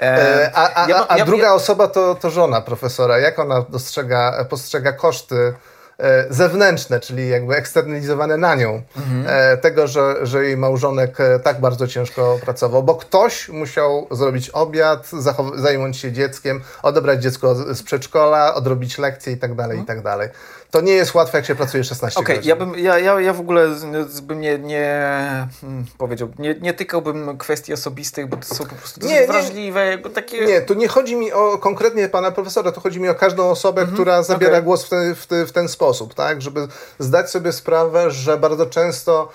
E, 0.00 0.50
a, 0.54 0.84
a, 0.84 0.88
ja, 0.88 1.06
a 1.08 1.18
ja, 1.18 1.24
druga 1.24 1.46
ja, 1.46 1.54
osoba 1.54 1.88
to, 1.88 2.14
to 2.14 2.30
żona 2.30 2.60
profesora. 2.60 3.18
Jak 3.18 3.38
ona 3.38 3.64
dostrzega, 3.68 4.44
postrzega 4.50 4.92
koszty 4.92 5.54
e, 5.98 6.26
zewnętrzne, 6.30 7.00
czyli 7.00 7.28
jakby 7.28 7.56
eksternalizowane 7.56 8.36
na 8.36 8.54
nią, 8.54 8.82
mhm. 8.96 9.24
E, 9.28 9.56
tego, 9.56 9.86
że, 9.86 10.26
że 10.26 10.44
jej 10.44 10.56
małżonek 10.56 11.18
tak 11.42 11.60
bardzo 11.60 11.88
ciężko 11.88 12.38
pracował, 12.44 12.82
bo 12.82 12.94
ktoś 12.94 13.48
musiał 13.48 14.06
zrobić 14.10 14.50
obiad, 14.50 15.10
zająć 15.54 15.96
się 15.96 16.12
dzieckiem, 16.12 16.62
odebrać 16.82 17.22
dziecko 17.22 17.74
z 17.74 17.82
przedszkola, 17.82 18.54
odrobić 18.54 18.98
lekcje 18.98 19.32
i 19.32 19.36
tak 19.36 19.54
dalej, 19.54 19.76
i 19.76 19.80
mhm. 19.80 19.96
tak 19.96 20.04
dalej 20.04 20.28
to 20.72 20.80
nie 20.80 20.92
jest 20.92 21.14
łatwe, 21.14 21.38
jak 21.38 21.46
się 21.46 21.54
pracuje 21.54 21.84
16 21.84 22.20
okay, 22.20 22.36
godzin. 22.36 22.48
Ja, 22.48 22.56
bym, 22.56 22.78
ja, 22.78 22.98
ja, 22.98 23.20
ja 23.20 23.32
w 23.32 23.40
ogóle 23.40 23.68
bym 24.22 24.40
nie, 24.40 24.58
nie 24.58 25.06
hmm, 25.60 25.84
powiedział, 25.98 26.28
nie, 26.38 26.54
nie 26.60 26.74
tykałbym 26.74 27.38
kwestii 27.38 27.72
osobistych, 27.72 28.26
bo 28.26 28.36
to 28.36 28.54
są 28.54 28.64
po 28.64 28.74
prostu 28.74 29.06
nie, 29.06 29.26
wrażliwe. 29.26 29.96
Nie, 29.96 30.10
takie... 30.10 30.46
nie, 30.46 30.60
tu 30.60 30.74
nie 30.74 30.88
chodzi 30.88 31.16
mi 31.16 31.32
o 31.32 31.58
konkretnie 31.58 32.08
pana 32.08 32.30
profesora, 32.30 32.72
to 32.72 32.80
chodzi 32.80 33.00
mi 33.00 33.08
o 33.08 33.14
każdą 33.14 33.50
osobę, 33.50 33.86
-hmm, 33.86 33.92
która 33.92 34.22
zabiera 34.22 34.52
okay. 34.52 34.62
głos 34.62 34.84
w 34.84 34.88
ten, 34.88 35.14
w, 35.14 35.26
w 35.48 35.52
ten 35.52 35.68
sposób, 35.68 36.14
tak? 36.14 36.42
Żeby 36.42 36.68
zdać 36.98 37.30
sobie 37.30 37.52
sprawę, 37.52 38.10
że 38.10 38.38
bardzo 38.38 38.66
często 38.66 39.28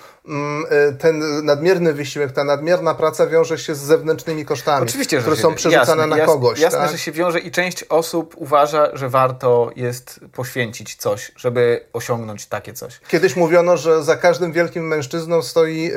ten 0.99 1.45
nadmierny 1.45 1.93
wysiłek, 1.93 2.31
ta 2.31 2.43
nadmierna 2.43 2.95
praca 2.95 3.27
wiąże 3.27 3.57
się 3.57 3.75
z 3.75 3.79
zewnętrznymi 3.79 4.45
kosztami, 4.45 4.87
Oczywiście, 4.87 5.19
które 5.19 5.35
są 5.35 5.55
przerzucane 5.55 6.01
jasne, 6.01 6.17
na 6.17 6.25
kogoś. 6.25 6.59
Jasne, 6.59 6.79
tak? 6.79 6.91
że 6.91 6.97
się 6.97 7.11
wiąże 7.11 7.39
i 7.39 7.51
część 7.51 7.83
osób 7.83 8.35
uważa, 8.37 8.89
że 8.93 9.09
warto 9.09 9.71
jest 9.75 10.19
poświęcić 10.33 10.95
coś, 10.95 11.31
żeby 11.35 11.85
osiągnąć 11.93 12.45
takie 12.45 12.73
coś. 12.73 12.99
Kiedyś 13.07 13.35
mówiono, 13.35 13.77
że 13.77 14.03
za 14.03 14.15
każdym 14.15 14.51
wielkim 14.51 14.87
mężczyzną 14.87 15.41
stoi 15.41 15.83
yy, 15.83 15.91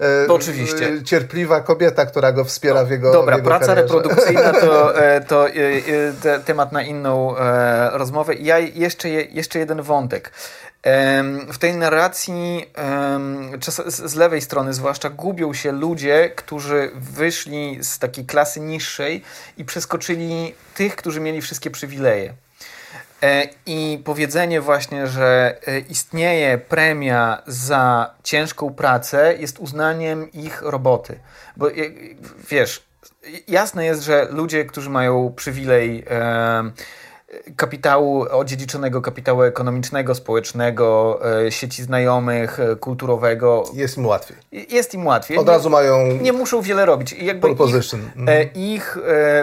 yy, 0.00 0.06
Oczywiście. 0.28 1.02
cierpliwa 1.04 1.60
kobieta, 1.60 2.06
która 2.06 2.32
go 2.32 2.44
wspiera 2.44 2.80
no, 2.80 2.86
w 2.86 2.90
jego 2.90 3.12
Dobra, 3.12 3.34
w 3.34 3.38
jego 3.38 3.48
praca 3.48 3.66
karierze. 3.66 3.82
reprodukcyjna 3.82 4.52
to, 4.52 4.92
to 5.28 5.46
te, 6.22 6.40
temat 6.40 6.72
na 6.72 6.82
inną 6.82 7.36
e, 7.36 7.90
rozmowę. 7.92 8.34
Ja 8.34 8.58
jeszcze, 8.58 9.08
jeszcze 9.08 9.58
jeden 9.58 9.82
wątek. 9.82 10.32
W 11.52 11.58
tej 11.58 11.76
narracji 11.76 12.70
z 13.86 14.14
lewej 14.14 14.40
strony 14.40 14.74
zwłaszcza 14.74 15.10
gubią 15.10 15.54
się 15.54 15.72
ludzie, 15.72 16.30
którzy 16.36 16.90
wyszli 16.94 17.78
z 17.84 17.98
takiej 17.98 18.26
klasy 18.26 18.60
niższej 18.60 19.22
i 19.56 19.64
przeskoczyli 19.64 20.54
tych, 20.74 20.96
którzy 20.96 21.20
mieli 21.20 21.40
wszystkie 21.40 21.70
przywileje. 21.70 22.34
E, 23.22 23.48
I 23.66 24.02
powiedzenie 24.04 24.60
właśnie, 24.60 25.06
że 25.06 25.58
e, 25.66 25.78
istnieje 25.78 26.58
premia 26.58 27.42
za 27.46 28.14
ciężką 28.22 28.74
pracę 28.74 29.34
jest 29.38 29.58
uznaniem 29.58 30.32
ich 30.32 30.62
roboty. 30.62 31.18
Bo 31.56 31.66
wiesz, 32.50 32.82
jasne 33.48 33.84
jest, 33.84 34.02
że 34.02 34.28
ludzie, 34.30 34.64
którzy 34.64 34.90
mają 34.90 35.32
przywilej 35.36 36.04
kapitału, 37.56 38.26
odziedziczonego 38.30 39.02
kapitału 39.02 39.42
ekonomicznego, 39.42 40.14
społecznego, 40.14 41.20
e, 41.46 41.52
sieci 41.52 41.82
znajomych, 41.82 42.60
e, 42.60 42.76
kulturowego. 42.76 43.64
Jest 43.74 43.98
im 43.98 44.06
łatwiej. 44.06 44.36
Jest 44.70 44.94
im 44.94 45.06
łatwiej. 45.06 45.38
Od 45.38 45.48
razu 45.48 45.70
mają. 45.70 46.06
Nie 46.06 46.32
muszą 46.32 46.62
wiele 46.62 46.86
robić. 46.86 47.12
I 47.12 47.24
jakby 47.24 47.56
position. 47.56 48.00
Ich, 48.00 48.16
mhm. 48.16 48.48
ich 48.54 48.98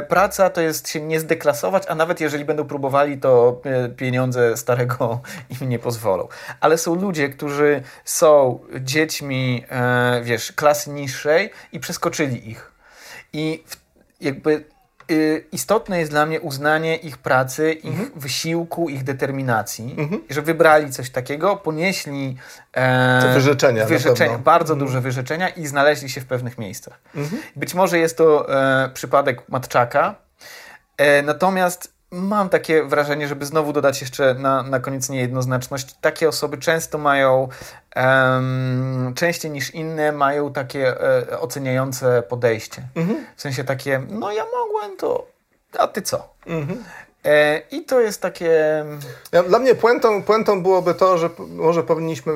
praca 0.10 0.50
to 0.50 0.62
jest 0.62 0.90
się 0.90 1.02
nie 1.02 1.20
zdeklasować, 1.20 1.84
a 1.88 1.96
nawet 1.96 2.22
jeżeli 2.22 2.46
będą 2.46 2.66
próbowali, 2.66 3.18
to 3.18 3.62
pieniądze 3.98 4.58
starego 4.58 5.20
im 5.62 5.70
nie 5.70 5.80
pozwolą. 5.80 6.28
Ale 6.60 6.78
są 6.78 6.96
ludzie, 6.96 7.30
którzy 7.30 7.82
są 8.06 8.60
dziećmi, 8.80 9.66
wiesz, 10.24 10.52
klasy 10.52 10.90
niższej 10.90 11.50
i 11.72 11.80
przeskoczyli 11.80 12.50
ich. 12.50 12.72
I 13.34 13.64
jakby 14.22 14.64
istotne 15.52 16.00
jest 16.00 16.12
dla 16.12 16.26
mnie 16.26 16.42
uznanie 16.42 16.96
ich 16.96 17.18
pracy, 17.18 17.74
ich 17.74 18.00
mhm. 18.00 18.12
wysiłku, 18.16 18.90
ich 18.90 19.04
determinacji, 19.04 19.96
mhm. 19.98 20.22
że 20.30 20.42
wybrali 20.42 20.92
coś 20.92 21.10
takiego, 21.10 21.56
ponieśli 21.56 22.38
e, 22.74 23.34
wyrzeczenia, 23.34 23.86
wyrzeczenia 23.86 24.38
bardzo 24.38 24.74
mhm. 24.74 24.88
duże 24.88 25.02
wyrzeczenia 25.02 25.50
i 25.50 25.68
znaleźli 25.68 26.10
się 26.10 26.22
w 26.22 26.26
pewnych 26.26 26.58
miejscach. 26.58 27.00
Mhm. 27.16 27.42
Być 27.56 27.74
może 27.74 28.00
jest 28.00 28.18
to 28.18 28.54
e, 28.86 28.90
przypadek 28.90 29.50
Matczaka, 29.50 30.16
e, 30.98 31.22
natomiast 31.22 31.97
mam 32.12 32.50
takie 32.50 32.84
wrażenie, 32.84 33.28
żeby 33.28 33.46
znowu 33.46 33.74
dodać 33.74 34.02
jeszcze 34.02 34.34
na, 34.34 34.64
na 34.64 34.80
koniec 34.80 35.10
niejednoznaczność, 35.10 35.94
takie 36.02 36.30
osoby 36.30 36.58
często 36.58 36.98
mają, 36.98 37.50
um, 37.96 39.14
częściej 39.16 39.52
niż 39.52 39.74
inne, 39.74 40.12
mają 40.12 40.54
takie 40.54 41.02
e, 41.02 41.40
oceniające 41.40 42.24
podejście. 42.30 42.82
Mhm. 42.96 43.26
W 43.36 43.42
sensie 43.42 43.64
takie, 43.64 44.02
no 44.10 44.32
ja 44.32 44.44
mogłem 44.58 44.98
to, 44.98 45.28
a 45.80 45.88
ty 45.88 46.02
co? 46.02 46.34
Mhm. 46.46 46.84
E, 47.28 47.62
I 47.72 47.86
to 47.86 48.00
jest 48.02 48.22
takie. 48.22 48.86
Dla 49.48 49.60
mnie 49.60 49.76
puentą, 49.76 50.24
puentą 50.24 50.64
byłoby 50.64 50.94
to, 50.94 51.18
że 51.18 51.30
może 51.50 51.84
powinniśmy 51.84 52.34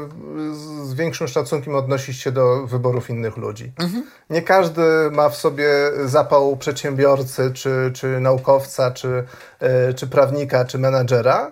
z 0.83 0.93
większym 0.93 1.27
szacunkiem 1.27 1.75
odnosić 1.75 2.17
się 2.17 2.31
do 2.31 2.67
wyborów 2.67 3.09
innych 3.09 3.37
ludzi. 3.37 3.71
Mhm. 3.79 4.03
Nie 4.29 4.41
każdy 4.41 4.81
ma 5.11 5.29
w 5.29 5.37
sobie 5.37 5.67
zapał 6.05 6.57
przedsiębiorcy, 6.57 7.51
czy, 7.53 7.91
czy 7.93 8.19
naukowca, 8.19 8.91
czy, 8.91 9.23
e, 9.59 9.93
czy 9.93 10.07
prawnika, 10.07 10.65
czy 10.65 10.77
menadżera. 10.77 11.51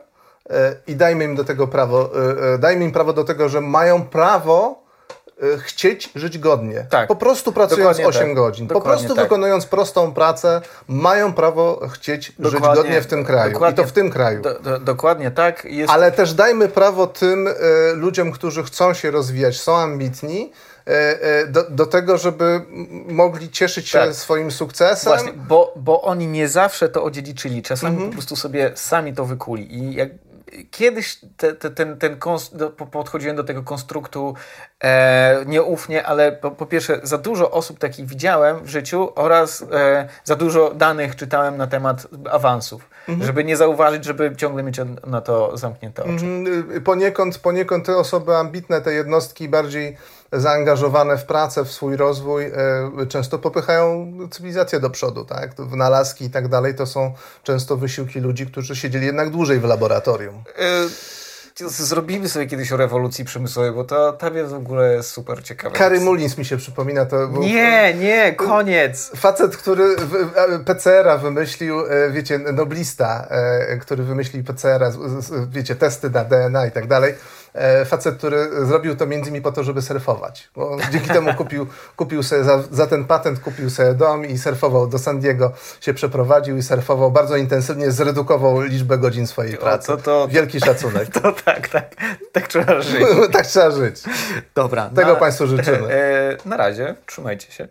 E, 0.50 0.76
I 0.88 0.96
dajmy 0.96 1.24
im 1.24 1.36
do 1.36 1.44
tego 1.44 1.68
prawo. 1.68 2.10
Dajmy 2.60 2.86
im 2.86 2.92
prawo 2.92 3.14
do 3.14 3.24
tego, 3.24 3.50
że 3.50 3.62
mają 3.62 4.04
prawo 4.04 4.89
chcieć 5.58 6.10
żyć 6.16 6.38
godnie. 6.38 6.86
Tak. 6.90 7.08
Po 7.08 7.16
prostu 7.16 7.52
pracując 7.52 7.98
Dokładnie 7.98 8.20
8 8.20 8.28
tak. 8.28 8.36
godzin. 8.36 8.68
Dokładnie 8.68 8.92
po 8.92 8.98
prostu 8.98 9.16
tak. 9.16 9.26
wykonując 9.26 9.66
prostą 9.66 10.14
pracę, 10.14 10.62
mają 10.88 11.34
prawo 11.34 11.88
chcieć 11.94 12.32
Dokładnie. 12.40 12.68
żyć 12.68 12.76
godnie 12.76 13.02
w 13.02 13.08
tym 13.08 13.26
kraju. 13.26 13.54
Dokładnie. 13.54 13.84
I 13.84 13.86
to 13.86 13.90
w 13.90 13.94
tym 13.94 14.12
kraju. 14.12 14.42
Do, 14.42 14.60
do, 14.60 14.80
dokładnie 14.80 15.32
tak. 15.32 15.66
Jest... 15.66 15.92
Ale 15.92 16.12
też 16.12 16.34
dajmy 16.34 16.68
prawo 16.68 17.08
tym 17.08 17.48
y, 17.48 17.54
ludziom, 17.96 18.32
którzy 18.32 18.64
chcą 18.64 18.94
się 18.94 19.12
rozwijać, 19.12 19.60
są 19.60 19.76
ambitni, 19.78 20.52
y, 20.88 20.92
y, 21.44 21.48
do, 21.48 21.70
do, 21.70 21.86
tego, 21.86 22.18
żeby 22.18 22.62
mogli 23.08 23.50
cieszyć 23.50 23.90
się 23.90 24.00
tak. 24.00 24.14
swoim 24.14 24.52
sukcesem. 24.52 25.14
Właśnie, 25.14 25.34
bo, 25.34 25.74
bo 25.76 26.02
oni 26.02 26.28
nie 26.28 26.48
zawsze 26.48 26.90
to 26.90 27.04
odziedziczyli. 27.04 27.62
Czasami 27.62 27.94
mhm. 27.94 28.10
po 28.10 28.16
prostu 28.16 28.36
sobie 28.36 28.72
sami 28.76 29.14
to 29.14 29.26
wykuli. 29.26 29.76
I 29.76 29.94
jak 29.96 30.10
kiedyś 30.72 31.20
te, 31.38 31.54
te, 31.54 31.70
ten, 31.70 31.98
ten 31.98 32.18
do, 32.54 32.70
podchodziłem 32.70 33.36
do 33.36 33.44
tego 33.44 33.64
konstruktu 33.64 34.36
e, 34.84 35.46
nieufnie, 35.46 36.06
ale 36.06 36.32
po, 36.32 36.52
po, 36.52 36.66
pierwsze 36.66 37.00
za 37.04 37.18
dużo 37.18 37.52
osób 37.52 37.80
takich 37.80 38.06
widziałem 38.06 38.64
w 38.64 38.70
życiu 38.70 39.12
oraz 39.16 39.66
e, 39.72 40.08
za 40.24 40.36
dużo 40.36 40.74
danych 40.74 41.16
czytałem 41.16 41.58
na 41.58 41.68
temat 41.68 42.08
awansów, 42.32 42.90
mhm. 43.10 43.26
żeby 43.26 43.44
nie 43.44 43.58
zauważyć, 43.58 44.06
żeby 44.06 44.36
ciągle 44.36 44.64
mieć 44.64 44.80
na 45.08 45.22
to 45.22 45.58
zamknięte 45.58 46.04
oczy. 46.04 46.26
Mhm. 46.26 46.82
Poniekąd, 46.84 47.38
poniekąd 47.38 47.86
te 47.86 47.98
osoby 47.98 48.36
ambitne, 48.36 48.82
te 48.82 48.94
jednostki 48.94 49.50
bardziej 49.50 49.98
zaangażowane 50.34 51.18
w 51.18 51.26
pracę, 51.26 51.66
w 51.66 51.72
swój 51.72 51.96
rozwój, 51.96 52.46
e, 52.46 52.52
często 53.10 53.40
popychają 53.40 54.14
cywilizację 54.32 54.80
do 54.80 54.90
przodu. 54.90 55.26
Tak? 55.26 55.56
Wynalazki 55.56 56.26
i 56.26 56.30
tak 56.30 56.48
dalej 56.48 56.76
to 56.76 56.86
są 56.86 57.14
często 57.44 57.78
wysiłki 57.78 58.20
ludzi, 58.20 58.46
którzy 58.46 58.76
siedzieli 58.76 59.06
jednak 59.06 59.30
dłużej 59.30 59.60
w 59.60 59.64
laboratorium. 59.64 60.36
E, 60.36 61.19
Zrobimy 61.68 62.30
sobie 62.30 62.46
kiedyś 62.46 62.72
o 62.72 62.78
rewolucji 62.78 63.26
przemysłowej, 63.26 63.72
bo 63.72 63.84
to 63.84 64.14
tam 64.14 64.36
jest 64.36 64.52
w 64.52 64.56
ogóle 64.56 65.04
super 65.04 65.44
ciekawe. 65.44 65.76
Kary 65.76 66.00
Mullins 66.00 66.38
mi 66.38 66.46
się 66.46 66.58
przypomina. 66.58 67.06
To 67.06 67.28
był 67.28 67.42
Nie, 67.42 67.94
nie, 67.94 68.34
koniec. 68.34 69.12
facet, 69.16 69.58
który 69.58 69.96
PCR-a 70.66 71.18
wymyślił, 71.18 71.80
e, 71.80 72.12
wiecie, 72.12 72.40
noblista, 72.40 73.28
e, 73.30 73.78
który 73.78 74.04
wymyślił 74.04 74.44
PCR-a, 74.44 74.92
wiecie, 75.50 75.76
testy 75.76 76.10
na 76.10 76.24
DNA 76.24 76.66
i 76.68 76.72
tak 76.72 76.88
dalej. 76.88 77.16
E, 77.54 77.86
Facet, 77.86 78.18
który 78.18 78.66
zrobił 78.66 78.96
to 78.96 79.06
między 79.06 79.30
innymi 79.30 79.44
po 79.44 79.52
to, 79.52 79.64
żeby 79.64 79.82
surfować. 79.82 80.50
Bo 80.56 80.78
dzięki 80.92 81.08
temu 81.10 81.34
kupił, 81.34 81.68
kupił 81.96 82.24
sobie 82.24 82.44
za, 82.44 82.64
za 82.72 82.88
ten 82.88 83.06
patent 83.06 83.40
kupił 83.40 83.70
sobie 83.70 83.94
dom 83.94 84.26
i 84.26 84.38
surfował 84.38 84.88
do 84.88 85.00
San 85.00 85.20
Diego, 85.20 85.52
się 85.82 85.94
przeprowadził 85.94 86.58
i 86.58 86.64
surfował 86.64 87.12
bardzo 87.12 87.36
intensywnie, 87.38 87.92
zredukował 87.92 88.62
liczbę 88.62 88.98
godzin 88.98 89.28
swojej 89.28 89.58
pracy. 89.58 89.88
to- 89.88 89.98
to- 89.98 90.28
Wielki 90.28 90.60
szacunek. 90.60 91.10
To 91.22 91.32
tak, 91.46 91.68
tak. 91.68 91.96
Tak 92.32 92.48
trzeba 92.48 92.82
żyć. 92.82 93.04
tak 93.34 93.48
trzeba 93.48 93.72
żyć. 93.72 94.02
Dobra. 94.56 94.90
Tego 94.96 95.16
Państwu 95.16 95.48
życzymy. 95.48 95.88
E, 96.00 96.38
na 96.46 96.58
razie. 96.58 96.96
Trzymajcie 97.06 97.52
się. 97.52 97.68